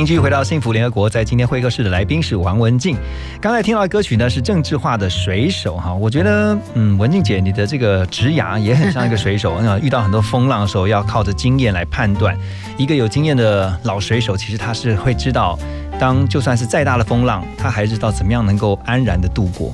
[0.00, 2.96] 您继续回到幸福联合国，在今天会客室的来宾是王文静。
[3.38, 12.34] 刚才听到的歌曲呢是郑智化的《水手》哈，我觉得嗯，文静姐你的这个职涯也很像一个水手，那 遇到很多风浪的时候，要靠着经验来判断。
[12.78, 15.58] 一个有经验的老水手，其实他是会知道，
[15.98, 19.70] 当就算是再大的风浪，他还知道怎么样能够安然的度过。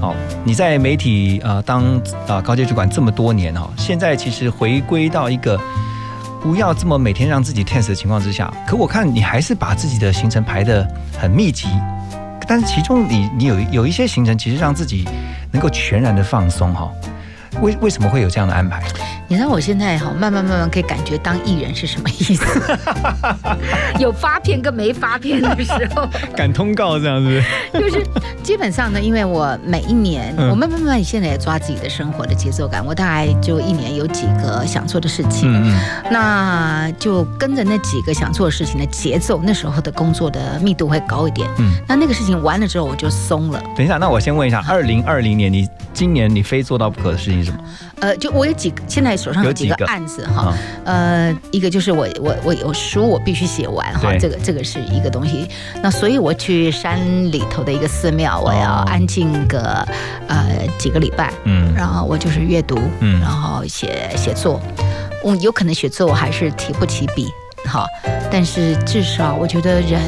[0.00, 0.14] 好，
[0.44, 5.60] 你在媒体呃当啊高阶主管这么多年哈，现在其实回归到一个。
[6.44, 10.86] 不要这么每天让自己 tense 的情况之下，可我看你还是把自己的行程排得
[11.18, 11.68] 很密集，
[12.46, 15.08] 但是其中你你有有一些行程其实让自己
[15.50, 16.92] 能够全然的放松哈，
[17.60, 18.82] 为为什么会有这样的安排？
[19.26, 22.44] 你知道我现在哈，慢慢慢慢可以感觉当艺人是什么意思，
[23.98, 27.42] 有发片跟没发片的时候，赶通告这样子，
[27.72, 28.06] 就是
[28.42, 30.50] 基本上呢，因为我每一年，嗯。
[30.50, 41.48] 我慢慢慢慢现在也抓自己的生活的节奏感，我大概就一年有几个想做的事情，嗯嗯，那就跟着那几个想做的事情的节奏，那时候的工作的密度会高一点。
[41.58, 41.72] 嗯。
[41.88, 43.60] 那那个事情完了之后，我就松了。
[43.74, 47.64] 等一下，那我先问一下，二零二零年你今年你非做到不可的事情是什么？
[48.00, 50.48] 呃，就我有几个，现在手上有几个案子哈。
[50.48, 55.48] 啊，呃，一个就是我我我有书我必须写完哈，这个这个是一个东西。
[55.82, 56.98] 那所以我去山
[57.30, 59.86] 里头的一个寺庙，我要哦安静个
[60.28, 64.60] 呃几个礼拜，嗯然后我就是阅读，嗯然后写写作。
[65.22, 67.28] 我有可能写作我还是提不起笔，
[67.66, 67.86] 好，
[68.30, 70.00] 但是至少我觉得人，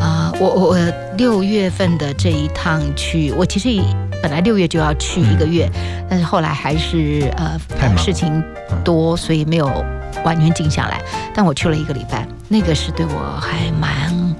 [0.00, 0.78] 啊、我我我
[1.16, 3.82] 六月份的这一趟去，我其实
[4.22, 5.70] 本来六月就要去一个月，
[6.08, 7.58] 但是后来还是呃
[7.96, 8.42] 事情
[8.84, 9.66] 多，所以没有
[10.24, 11.00] 完全静下来。
[11.34, 13.90] 但我去了一个礼拜，那个是对我还蛮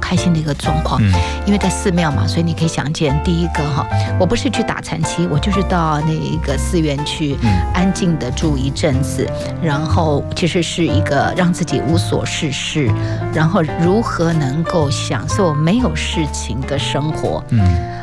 [0.00, 1.00] 开心的一个状况。
[1.02, 1.12] 嗯
[1.44, 3.84] 因为在寺庙嘛，所以你可以想见，第一个哈，
[4.18, 9.28] 我不是去打禅期，我就是到那一个寺院去嗯安静的住一阵子，
[9.60, 12.88] 然后其实是一个让自己无所事事，
[13.34, 17.42] 然后如何能够享受没有事情的生活。
[17.48, 18.01] 嗯哦，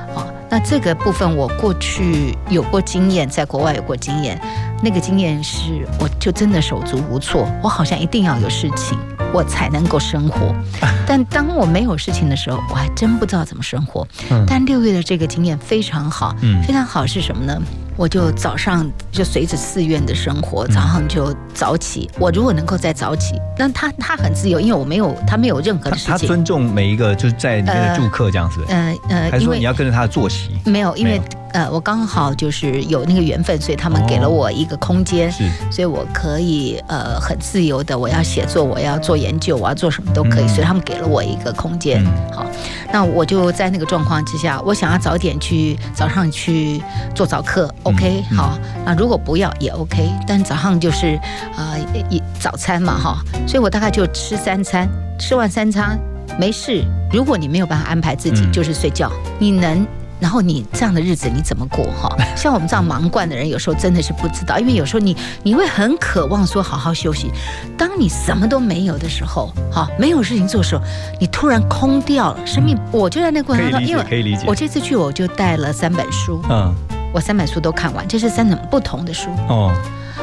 [0.50, 4.39] 那这个部分我过去有过经验，在国外有过经验，
[4.84, 8.97] 那个经验是我就真的手足无措，我好像一定要有事情，
[9.32, 10.56] 我才能够生活。
[11.06, 14.08] 但当我没有事情的时候，我还真不知道怎么生活。
[14.32, 17.62] 嗯但六月的这个经验非常好，嗯非常好是什么呢？
[18.00, 22.10] 我就早上就随着寺院的生活，早上就早起。
[22.18, 26.12] 我如果能够再早起，那他他很自由，因为我没有他没有任何的事情。
[26.14, 30.52] 他尊重每一个就是在里面的住客这样子，呃呃，还是因为说你要跟着他的作息？
[30.64, 31.20] 没有，因为
[31.52, 42.02] 呃，我刚好就是有那个缘分，所以他们哦给了我一个空间，是所以我可以呃很自由的，我要写作，我要做研究，我要做什么都可以，嗯所以他们给了我一个空间。
[42.06, 42.45] 嗯好，
[42.93, 46.82] 那我就在那个状况之下，我想要早点去早上去
[47.14, 51.20] 做早课，OK，、嗯好，那如果不要也 OK，但早上就是
[51.56, 51.78] 呃
[52.10, 53.18] 一早餐嘛哈，
[53.48, 56.00] 所以我大概就吃三餐，吃完三餐。
[56.40, 56.86] 没事。
[57.12, 59.86] 如果你没有办法安排自己，嗯就是睡觉，你能。
[60.22, 62.14] 然后你这样的日子你怎么过哈？
[62.36, 67.32] 像我们这样忙惯的人，有时候真的是不知道，因为有时候你你会很渴望说好好休息。
[67.78, 70.84] 当你什么都没有的时候，哈，没有事情做的时候，
[71.22, 72.78] 你突然空掉了，生命。
[72.92, 76.76] 我就在那个过程当中，因为可以理解我这次去我就带了三本书，嗯
[77.14, 79.30] 我三本书都看完，这是三种不同的书。
[79.47, 79.72] 哦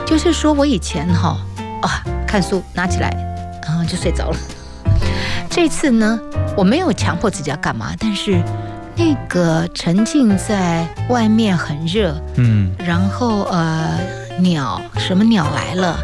[0.05, 1.37] 就是说我以前哈
[1.83, 3.11] 啊看书拿起来，
[3.63, 4.37] 然后就睡着了。
[5.51, 6.21] 这次呢，
[6.57, 8.41] 我没有强迫自己要干嘛，但是
[8.95, 13.99] 那个沉浸在外面很热，嗯然后呃
[14.39, 15.99] 鸟什么鸟来了，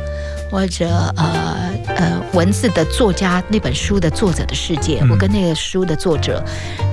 [0.51, 6.43] 或者呃呃文字的作家那本书的作者的世界，嗯我跟那个书的作者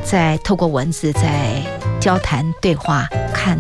[0.04, 1.62] 在透过文字在
[2.00, 3.60] 交谈对话看，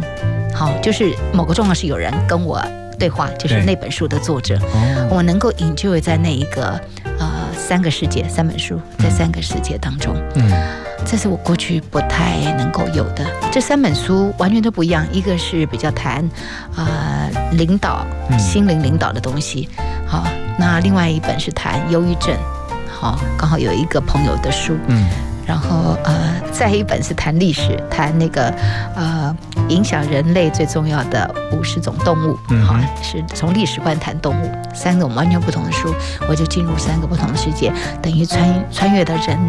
[0.60, 2.62] 好就是某个状况是有人跟我
[2.99, 5.07] 对话，就是那本书的作者，哦。
[5.10, 6.78] 我能够 enjoy 在那一个
[7.18, 10.14] 呃三个世界三本书在三个世界当中。
[10.36, 10.51] 嗯。
[11.05, 13.26] 这是我过去不太能够有的。
[13.49, 16.30] 这三本书完全都不一样，一个是比较谈
[16.76, 18.38] 呃领导、嗯。
[18.38, 19.70] 心灵领导的东西，
[20.05, 22.36] 好，那另外一本是谈忧郁症，
[22.91, 25.07] 好，刚好有一个朋友的书，嗯
[25.49, 28.53] 然后呃，再一本是谈历史，谈那个
[28.95, 29.35] 呃
[29.69, 35.91] 影响人类最重要的五十种动物，嗯好、是从历史观谈动物，三种完全不同的书，
[36.29, 39.39] 我就进入三个不同的世界，等于穿穿越的人，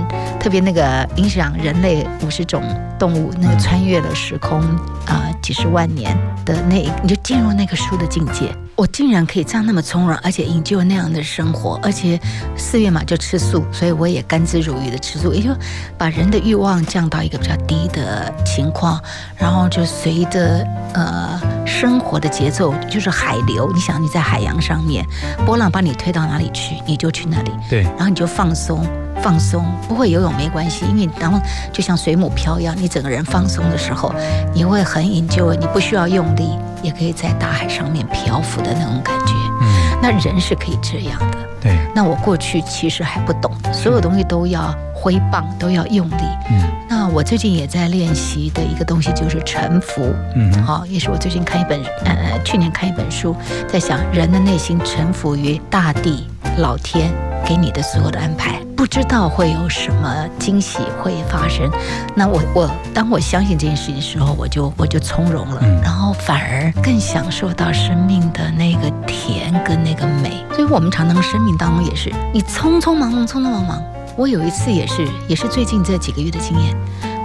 [0.41, 2.63] 特别那个影响人类五十种
[2.99, 3.59] 动物，那个嗯。
[3.59, 4.59] 穿越了时空
[5.05, 8.55] 啊、几十万年的那，你就进入那个书的境界。
[8.77, 12.17] 我竟然可以这样那么从容，而且营救那样的生活，而且
[12.57, 15.51] 四月嘛就吃素，所以我也甘之如饴的吃素，也就
[15.99, 19.03] 把人的欲望降到一个比较低的情况，
[19.37, 21.41] 然后就随着呃
[21.71, 23.71] 生活的节奏，就是海流。
[23.73, 25.07] 你想你在海洋上面，
[25.47, 28.85] 波浪把你推到哪里去，你就去哪里，对然后你就放松。
[29.23, 31.39] 放松不会游泳没关系，因为然后
[31.75, 34.15] 就像水母漂一样，你整个人放松的时候，
[34.55, 36.49] 你会很 enjoy，你不需要用力，
[36.83, 39.35] 也可以在大海上面漂浮的那种感觉。
[39.61, 41.39] 嗯那人是可以这样的。
[41.61, 46.25] 对那我过去其实还不懂，所有东西都要挥棒，都要用力。
[46.51, 50.15] 嗯那我最近也在练习的一个东西就是沉浮。
[50.35, 53.35] 嗯哼好、也是我最近看一本，呃，去年看一本书，
[53.69, 56.27] 在想人的内心沉浮于大地、
[56.59, 57.11] 老天
[57.47, 61.71] 给你的所有的安排，不知道会有什么惊喜会发生。
[62.15, 70.45] 那我我当我相信这件事情的时候，我就我就从容了，嗯然后反而更享受到生命的那个甜跟那个美。
[70.53, 73.83] 所以我们常常生命当中也是，你匆匆忙忙，匆匆忙忙。
[74.17, 76.77] 我有一次也是，也是最近这几个月的经验，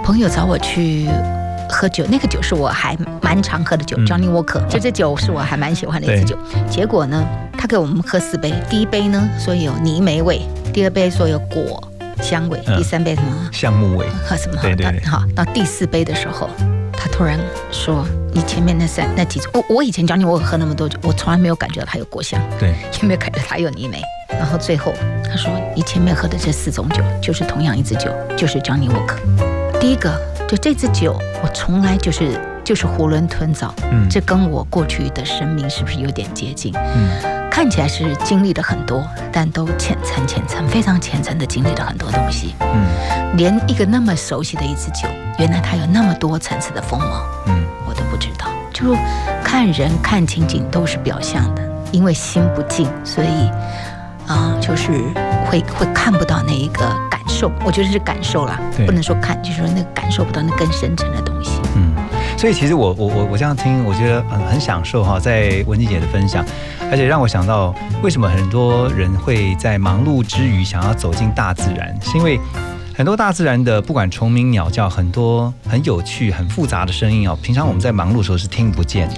[0.02, 1.08] 朋友找我去
[1.68, 6.38] 喝酒，那个酒是我还蛮常喝的酒、嗯 j o h n n y Walker，就这酒是我还蛮喜欢的一支酒。
[6.70, 7.26] 结果呢，
[7.58, 10.40] 他给我们喝四杯，第一杯呢说有泥煤味，
[10.72, 11.82] 第二杯说有果
[12.22, 13.50] 香味，嗯第三杯什么？
[13.52, 14.60] 橡木味喝什么？
[14.62, 16.48] 对对对好，到第四杯的时候，
[16.92, 17.38] 他突然
[17.70, 24.00] 说：“你前面那三那几种，我我以前教你我喝那么多酒，我从来没有感觉到它有果香，对也没有感觉它有泥煤。
[24.28, 24.92] 然后最后
[25.24, 29.55] 他说：你前面喝的这四种酒，就是同样一支酒，就是 Johnny Walker。
[29.86, 36.74] 第一个就这支酒，我从来就是就是囫囵吞枣，嗯这跟我过去的生命是不是有点接近？
[36.74, 37.08] 嗯
[37.52, 42.56] 看起来是经历了很多，但都浅层浅层，非常浅层的经历了很多东西。
[42.60, 45.06] 嗯连一个那么熟悉的一支酒，
[45.38, 48.48] 原来它有那么多层次的风貌，嗯我都不知道。
[48.72, 48.92] 就
[49.44, 51.62] 看人看情景都是表象的，
[51.92, 53.48] 因为心不静，所以
[54.26, 54.90] 啊、就是
[55.48, 57.50] 会会看不到那一个感受。
[57.64, 61.60] 我觉得是感受啦，不能说看，就是说那个感受不到那更深层的东西。
[61.74, 61.94] 嗯，
[62.36, 66.44] 所以其实我我我我这样听，我觉得很很享受哈，在文静姐的分享，
[66.90, 72.40] 而且让我想到为什么很多人会在忙碌之余想要走进大自然，是因为
[72.94, 79.16] 很多大自然的不管虫鸣鸟叫，很多很有趣、很复杂的声音哦，平常我们在忙碌的时候是听不见的，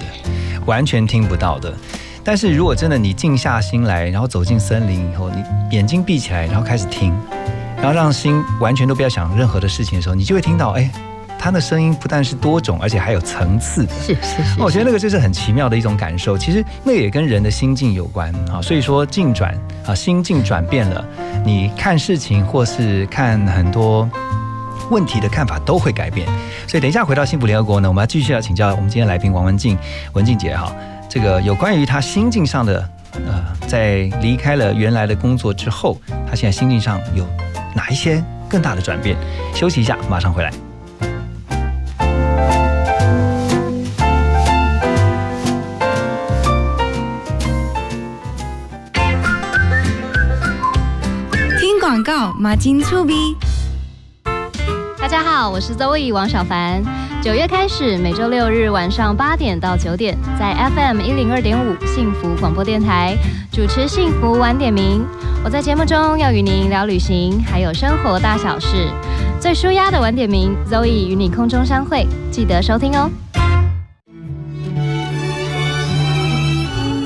[0.65, 1.73] 完全听不到的。
[2.21, 5.41] 但是如果真的你静下心来，然后走进森林以后，你
[5.75, 7.17] 眼睛闭起来，然后开始听，
[7.81, 10.89] 然后让心完全都不要想任何的事情的时候，你就会听到，哎，
[11.39, 13.93] 他的声音不但是多种，而且还有层次的。
[14.01, 16.37] 是是是，我觉得那个就是很奇妙的一种感受。
[16.37, 19.57] 其实那个也跟人的心境有关啊，所以说境转
[19.87, 21.05] 啊，心境转变了，
[21.45, 24.09] 你看事情或是看很多
[24.91, 26.27] 问题的看法都会改变。
[26.67, 29.77] 所以等一下回到幸福联合国呢，我们要继续要请教我们今天来宾王文静
[30.11, 30.69] 文静姐哈，
[31.07, 37.25] 这个有关于她心境上的呃，在离开了原来的工作之后，他现在心境上有
[37.75, 39.17] 哪一些更大的转变？
[39.53, 40.51] 休息一下，马上回来。
[51.59, 53.35] 听广告，马金醋逼。
[54.99, 57.08] 大家好，我是 Zoe 王小凡。
[57.21, 63.13] 九月开始，每周六日晚上八点到九点，在 FM 一零二点五幸福广播电台
[63.51, 65.05] 主持幸福晚点名。
[65.43, 68.87] 我在节目中要与您聊旅行，还有生活大小事。
[69.37, 73.09] 最舒压的晚点名，Zoe 与你空中相会，记得收听哦。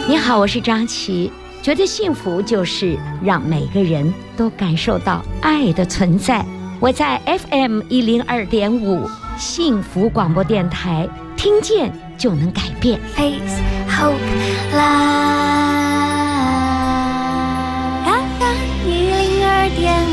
[0.07, 1.31] 你好，我是张琪。
[1.63, 6.45] 觉得幸福就是让每个人都感受到爱的存在。
[6.79, 12.99] 我在 FM 一零二点五幸福广播电台，听见就能改变。
[13.15, 14.15] Face Hope
[14.73, 15.23] Live
[18.85, 20.03] 一零二点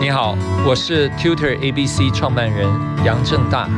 [0.00, 2.68] 你好，我是 Tutor ABC 创办人
[3.04, 3.68] 杨正大。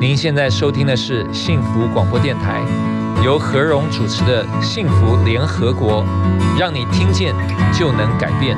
[0.00, 2.62] 您现在收听的是幸福广播电台，
[3.22, 6.02] 由何荣主持的《幸福联合国》，
[6.58, 7.34] 让你听见
[7.78, 8.56] 就能改变。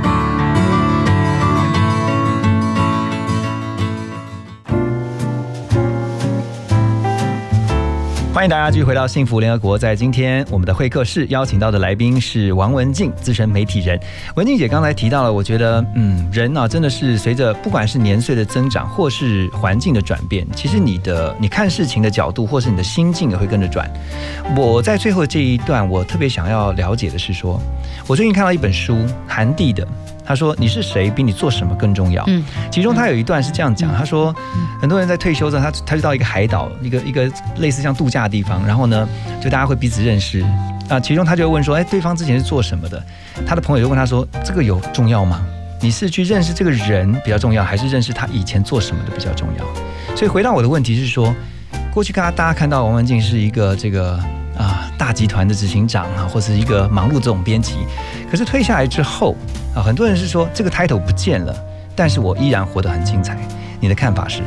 [8.42, 9.78] 欢迎大家继续回到幸福联合国。
[9.78, 13.96] 在今天我们的会客室邀请到的来宾是王文静，资深媒体人。
[14.34, 23.88] 文静姐刚才提到了，我觉得，嗯，人啊，真的是随着不管是年岁的增长，或是环境的转变，其实你的你看事情的角度，或是你的心境也会跟着转。
[24.56, 27.60] 我在最后这一段，我特别想要了解的是说，
[28.08, 29.86] 我最近看到一本书，韩帝的。
[30.32, 34.34] 他说：“你是谁，比你做什么更重要。”嗯，其中他有一段是这样讲，他说，
[34.80, 39.06] 很多人在退休之后，他他就到一个海岛，一个一个类似像度假的地方，然后呢，
[39.42, 40.42] 就大家会彼此认识
[40.88, 40.98] 啊。
[40.98, 43.04] 其中他就会问说：“哎，对方之前是做什么的？”
[43.46, 45.44] 他的朋友就问他说：“这个有重要吗？
[45.82, 49.64] 你是去认识这个人比较重要，还是认识他以前做什么的比较重要？”
[50.16, 51.34] 所以回到我的问题是说，
[51.92, 54.18] 过去刚刚大家看到王文静是一个这个
[54.58, 57.76] 啊大集团的执行长啊，或是一个忙碌这种编辑，
[58.30, 59.34] 可是退下来之后
[59.74, 61.54] 啊，很多人是说这个 title 不见了，
[61.96, 63.36] 但是我依然活得很精彩。
[63.80, 64.42] 你的看法是？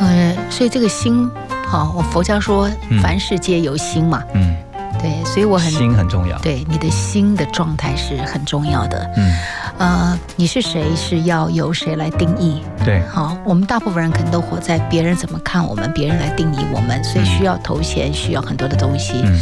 [0.00, 1.28] 呃，所以这个心，
[1.66, 4.56] 好、我佛教说嗯凡事皆由心嘛，嗯，
[5.00, 6.38] 对，所以我很心很重要。
[6.38, 9.10] 对你的心的状态是很重要的。
[9.16, 9.34] 嗯，
[9.78, 12.62] 呃，你是谁是要由谁来定义？
[12.84, 19.14] 对，好，我们大部分人可能都活在别人怎么看我们，别人来定义我们，所以需要头衔，需要很多的东西。
[19.24, 19.38] 嗯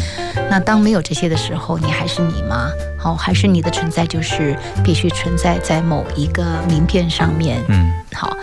[0.49, 2.69] 那当没有这些的时候，你还是你吗？
[2.97, 7.61] 好，还是你的存在就是必须存在在某一个名片上面？
[7.67, 8.37] 嗯，好，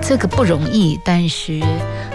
[0.00, 1.60] 这个不容易，但是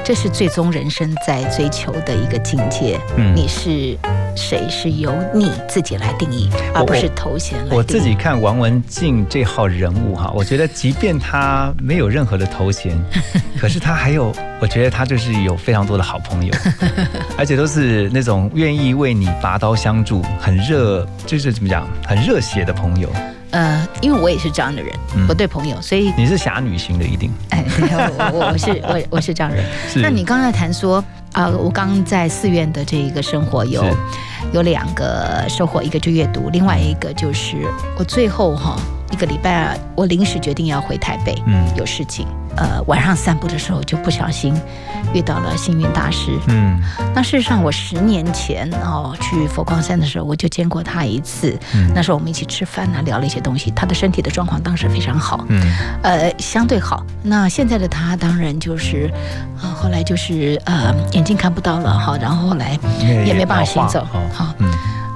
[0.02, 2.98] 这是最终人生在追求的一个境界。
[3.18, 3.98] 嗯你是
[4.36, 7.76] 谁是由你自己来定义，而不是头衔来定义。
[7.76, 12.98] 我自己看王文静这号人物哈，我觉得即便他没有任何的头衔，
[13.60, 16.54] 可是他还有，我觉得他就是有非常多的好朋友，
[17.38, 23.10] 而且都是那种愿意为你拔刀相助、很热，就是怎么讲，很热血的朋友。
[23.52, 29.66] 呃，因为我也是这样的人，嗯我对朋友，所以你是侠女型的，一定哎，对我我我是我我是这样的人。
[30.02, 31.04] 那你刚才谈说
[31.34, 33.84] 啊、我刚刚在寺院的这一个生活有
[34.54, 37.58] 有两个收获，一个就阅读，另外一个就是
[37.98, 38.78] 我最后哈
[39.14, 41.64] 一个礼拜，我临时决定要回台北，嗯。
[41.78, 42.26] 有事情，
[42.57, 44.59] 呃，晚上散步的时候就不小心
[45.14, 46.82] 遇到了幸运大师，嗯。
[47.14, 51.55] 那事实上，我十年前哦去佛光山的时候，我就见过他一次。
[51.76, 51.91] 嗯。
[51.93, 53.70] 那时候我们一起吃饭啊，聊了一些东西。
[53.76, 55.61] 他的身体的状况当时非常好，嗯。
[56.01, 57.05] 呃，相对好。
[57.22, 59.14] 那现在的他当然就是，
[59.61, 64.72] 呃，后来就是呃眼睛看不到了哈，然后后来也也没办法行走好哦嗯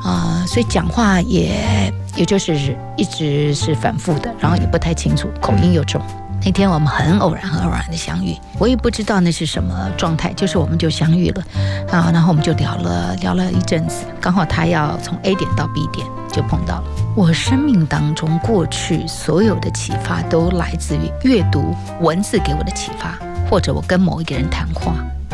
[0.07, 6.01] 啊、所以讲话也也就是一直是反复的，然后也不太清楚，口音又重。
[6.45, 11.43] 那天我们很偶然、很偶然的相遇，我也不知道那是什么状态，就是我们就相遇了，
[11.91, 16.83] 啊，然后我们就聊了聊了一阵子，刚好他要从 A 点到 B 点就碰到了。
[17.15, 24.93] 我生命当中过去所有的启发都来自于阅读文字给我的启发，或者我跟某一个人谈话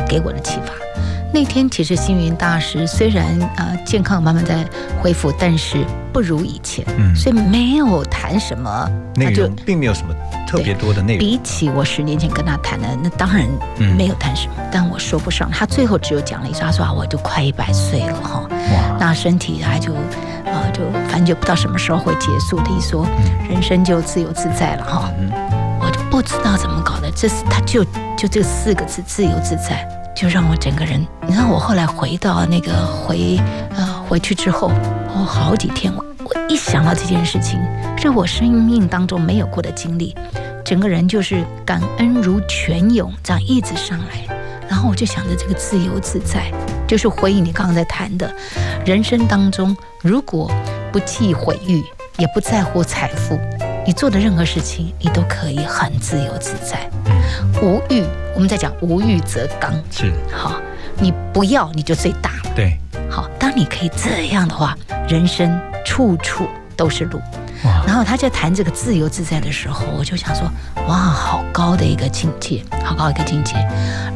[0.09, 0.73] 给我的启发。
[1.33, 3.25] 那天其实星云大师虽然
[3.57, 4.63] 呃健康慢慢在
[5.01, 7.15] 恢复，但是不如以前，嗯。
[7.15, 10.13] 所以没有谈什么，内他就容并没有什么
[10.47, 11.19] 特别多的内容。
[11.19, 13.47] 比起我十年前跟他谈的，那当然
[13.79, 13.95] 嗯。
[13.97, 15.49] 没有谈什么，但我说不上。
[15.49, 23.07] 他最后只有讲了一句，他说啊，我就快一百岁了哈，哇，那身体还就啊、就反正就不知道什么时候会结束的，一说
[23.49, 25.11] 人生就自由自在了哈。
[25.19, 25.31] 嗯
[25.81, 27.83] 我就不知道怎么搞的，这是他就
[28.15, 31.05] 就这四个字自由自在，就让我整个人。
[31.27, 33.39] 你看我后来回到那个回
[33.75, 34.69] 呃回去之后，
[35.13, 37.59] 哦好几天我我一想到这件事情，
[37.97, 40.15] 是我生命当中没有过的经历，
[40.63, 44.35] 整个人就是感恩如泉涌这样一直上来，
[44.69, 46.51] 然后我就想着这个自由自在，
[46.87, 48.31] 就是回应你刚刚在谈的，
[48.85, 50.51] 人生当中如果
[50.91, 51.83] 不计毁誉，
[52.17, 53.39] 也不在乎财富，
[53.85, 56.89] 你做的任何事情，你都可以很自由自在，
[57.61, 58.03] 无欲。
[58.35, 60.59] 我们在讲无欲则刚，是好，
[60.97, 62.51] 你不要你就最大了。
[62.55, 62.77] 对，
[63.09, 64.75] 好，当你可以这样的话，
[65.07, 67.21] 人生处处都是路。
[67.85, 70.51] 然后他在谈这个自由自在的时候，我就想说，
[70.87, 73.53] 哇，好高的一个境界，好高一个境界。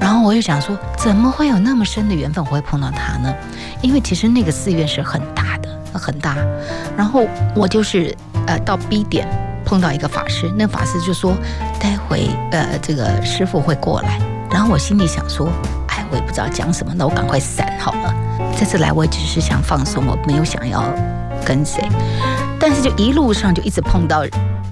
[0.02, 3.34] 然后我又想说，怎么会有那么深的缘分我会碰到他呢？
[3.82, 6.36] 因为其实那个寺院是很大的，很大。
[6.98, 8.14] 然后我就是
[8.48, 9.26] 呃到 B 点
[9.68, 11.36] 碰到一个法师，那法师就说，
[11.78, 14.18] 待会呃这个师傅会过来。
[14.50, 15.50] 然后我心里想说，
[15.90, 18.14] 哎，我也不知道讲什么，那我赶快闪好了。
[18.58, 20.82] 这次来我只是想放松，我没有想要
[21.46, 21.84] 跟谁。
[22.58, 24.24] 但是就一路上就一直碰到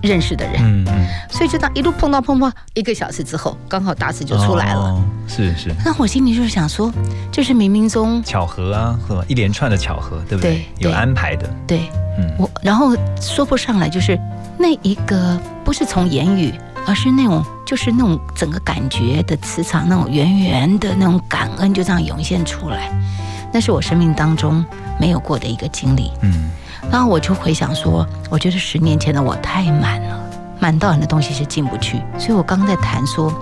[0.02, 4.80] 认识的人，嗯嗯，所以就当一路碰到碰到，一个小时之后，刚好大师就出来了。
[4.80, 6.92] 哦是是，那我心里就是想说，
[7.32, 10.66] 就是冥冥中巧合啊，一连串的巧合，对不对？
[10.80, 14.20] 对有安排的，对嗯，我，然后说不上来，就是
[14.58, 16.54] 那一个不是从言语，
[16.86, 22.90] 而是那种就是那种整个感觉的磁场，那种圆圆的那种感恩就这样涌现出来，
[23.54, 24.64] 那是我生命当中
[25.00, 26.12] 没有过的一个经历。
[26.22, 26.50] 嗯，
[26.92, 30.25] 然后我就回想说，我觉得十年前的我太满了，
[30.60, 32.02] 满到很多东西是进不去。
[32.18, 33.34] 所以我刚刚在谈说，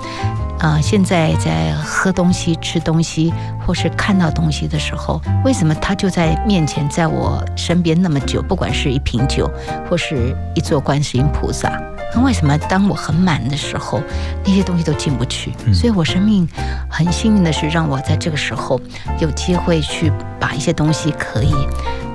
[0.59, 3.33] 呃，现在在喝东西、吃东西，
[3.65, 8.41] 或是看到东西的时候，为什么它就在面前，在我身边那么久？
[8.41, 9.49] 不管是一瓶酒，
[9.89, 11.69] 或是一座观世音菩萨，
[12.15, 14.01] 那为什么当我很满的时候，
[14.45, 15.53] 那些东西都进不去？
[15.65, 16.47] 嗯所以我生命
[16.89, 18.79] 很幸运的是，让我在这个时候
[19.19, 21.53] 有机会去把一些东西可以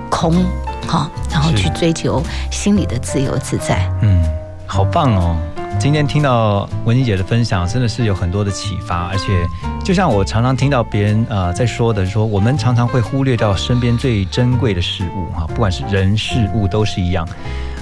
[0.08, 0.32] 空
[0.86, 3.90] 哈，然后去追求心里的自由自在。
[4.00, 4.22] 嗯，
[4.68, 5.36] 好棒哦！
[5.80, 9.46] 今天听到文妮姐的分享，真的是有很多的启发，而且
[9.82, 17.26] 就像我常常听到别人呃在说的，说我们常常会忽略掉身边最珍贵的事物哈，不管是人事物都是一样。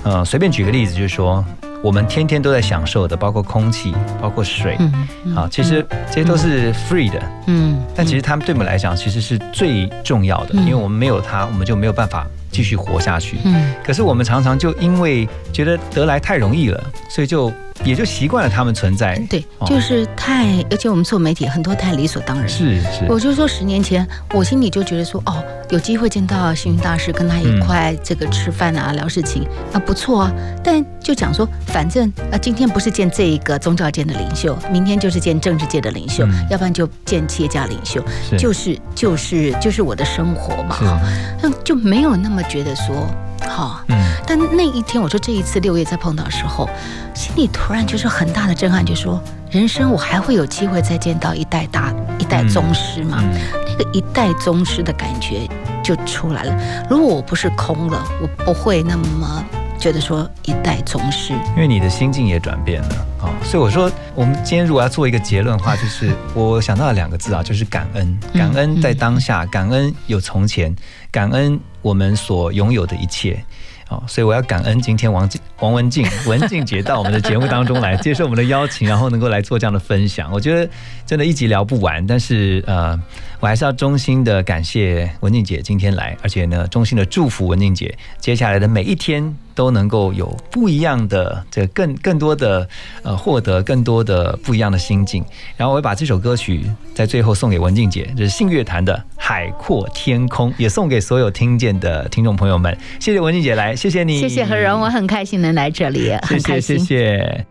[0.05, 1.45] 呃，随便举个例子，就是说
[1.83, 12.25] 我们天天都在享受的，包括空气，包括水，嗯嗯啊，其实这些都是 free 的，嗯，但其实他们对我们来讲其实是最重要的，嗯因为我们没有它，我们就没有办法
[12.57, 13.37] 继续活下去。
[13.45, 17.53] 嗯可是我们常常就因为觉得得来太容易了，所以就
[17.85, 19.15] 也就习惯了他们存在。
[19.29, 22.49] 对，哦就是太，而且我们做媒体很多太理所当然。
[22.49, 30.33] 是是，我就说十年前，我心里就觉得说，哦，有机会见到星云大师，跟他一块这个吃饭啊、聊事情啊，不错啊。
[30.65, 41.01] 但就讲说，反正啊，今天不是见这一个宗教界的领袖，明天就是见政治界的领袖，嗯要不然就见企业家领袖，是就是就是就是我的生活嘛，哈，
[41.41, 43.07] 那就没有那么觉得说，
[43.41, 46.69] 哈，嗯但那一天，我说这一次六月再碰到的时候，
[47.15, 53.19] 心里突然就是很大的震撼，就说人生我还会有机会再见到一代大一代宗师吗？
[53.23, 53.41] 嗯
[53.79, 55.47] 那个一代宗师的感觉
[55.83, 56.87] 就出来了。
[56.89, 59.45] 如果我不是空了，我不会那么
[59.79, 61.35] 觉得说一代宗师。
[61.55, 68.19] 因为你的心境也转变了啊、哦所以我说，我们今天如果要做一个结论的话，就是我想到了两个字啊，就是感恩。
[68.33, 70.75] 嗯感恩在当下，感恩有从前，
[71.11, 73.41] 感恩我们所拥有的一切。
[73.89, 80.29] 哦，所以我要感恩今天王静王文静文静姐到我们的节目当中来接受我们的邀请，然后能够来做这样的分享。
[80.33, 80.69] 我觉得
[81.07, 83.01] 真的一集聊不完，但是呃，
[83.47, 92.69] 我还是要衷心的感谢文静姐今天来，而且呢，衷心的祝福文静姐接下来的每一天都能够有不一样的这个更更多的
[93.05, 95.25] 呃获得更多的不一样的心境。
[95.57, 102.77] 然后我会把这首歌曲在最后送给文静姐，就是信乐团的《海阔天空》，也送给所有听见的听众朋友们。
[102.99, 106.77] 谢谢文静姐来，谢谢你，谢谢何荣，我很开心能来这里，很开心。
[106.77, 107.47] 谢谢谢谢。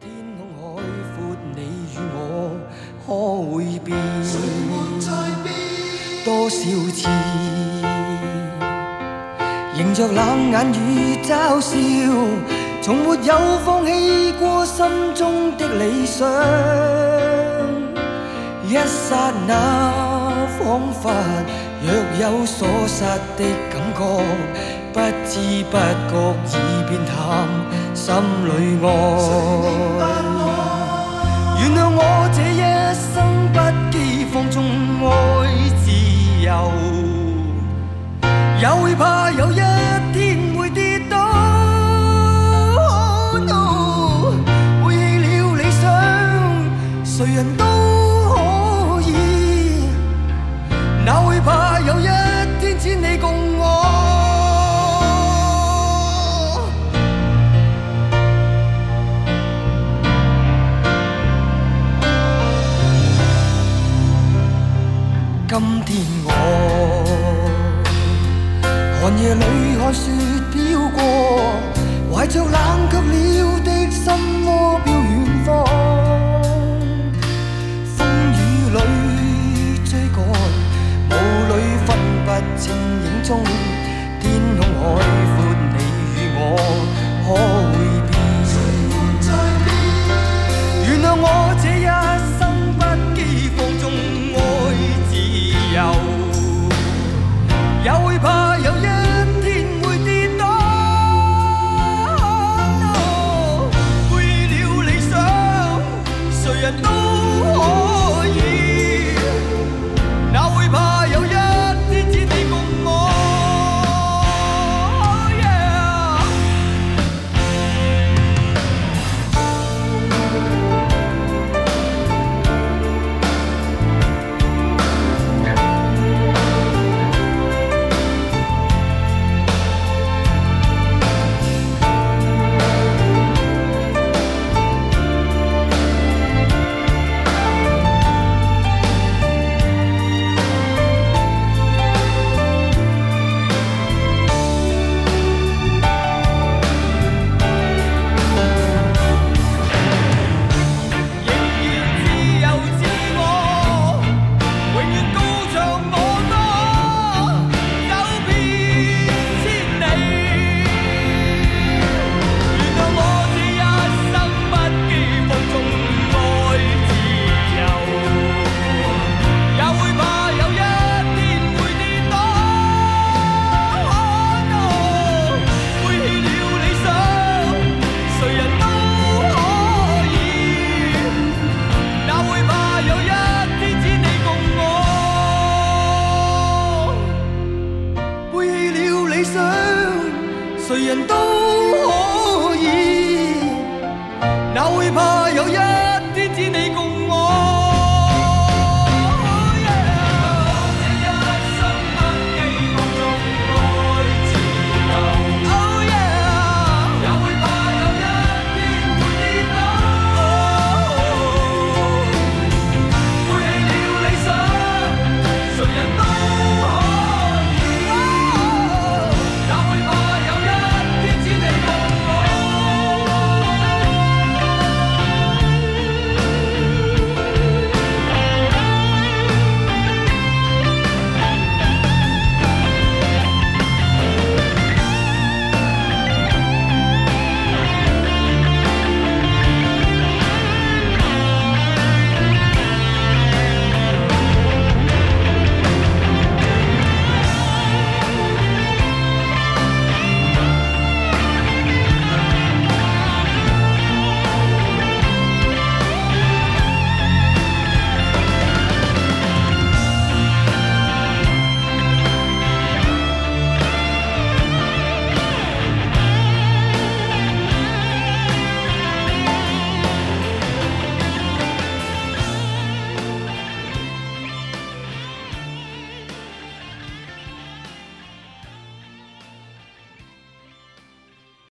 [0.00, 0.10] 天
[0.56, 0.82] 空海
[1.18, 1.62] 闊，你
[1.96, 2.54] 與我
[3.04, 4.59] 可會變？
[6.24, 6.56] 多少
[6.94, 7.08] 次，
[9.76, 11.76] 迎着冷眼与嘲笑，
[12.82, 16.28] 从没有放弃过心中的理想。
[18.68, 19.52] 一刹那，
[20.58, 21.10] 仿佛
[21.82, 21.88] 若
[22.20, 23.02] 有所失
[23.36, 23.40] 的
[23.70, 24.00] 感觉，
[24.92, 26.14] 不知不觉
[26.52, 26.54] 已
[26.88, 27.14] 变淡，
[27.94, 28.04] 心
[28.44, 28.48] 里
[28.84, 28.84] 爱。
[31.60, 31.98] 原谅我
[32.32, 32.62] 这一
[32.94, 33.12] 生
[33.52, 33.56] 不
[33.90, 33.94] 羁
[34.32, 34.56] 放纵
[35.02, 35.08] 爱
[38.60, 39.60] 也会怕有一
[40.12, 41.16] 天会跌倒。
[42.76, 44.32] Oh no，
[44.84, 44.98] 背弃
[45.38, 45.82] 了理想，
[47.04, 47.64] 谁人都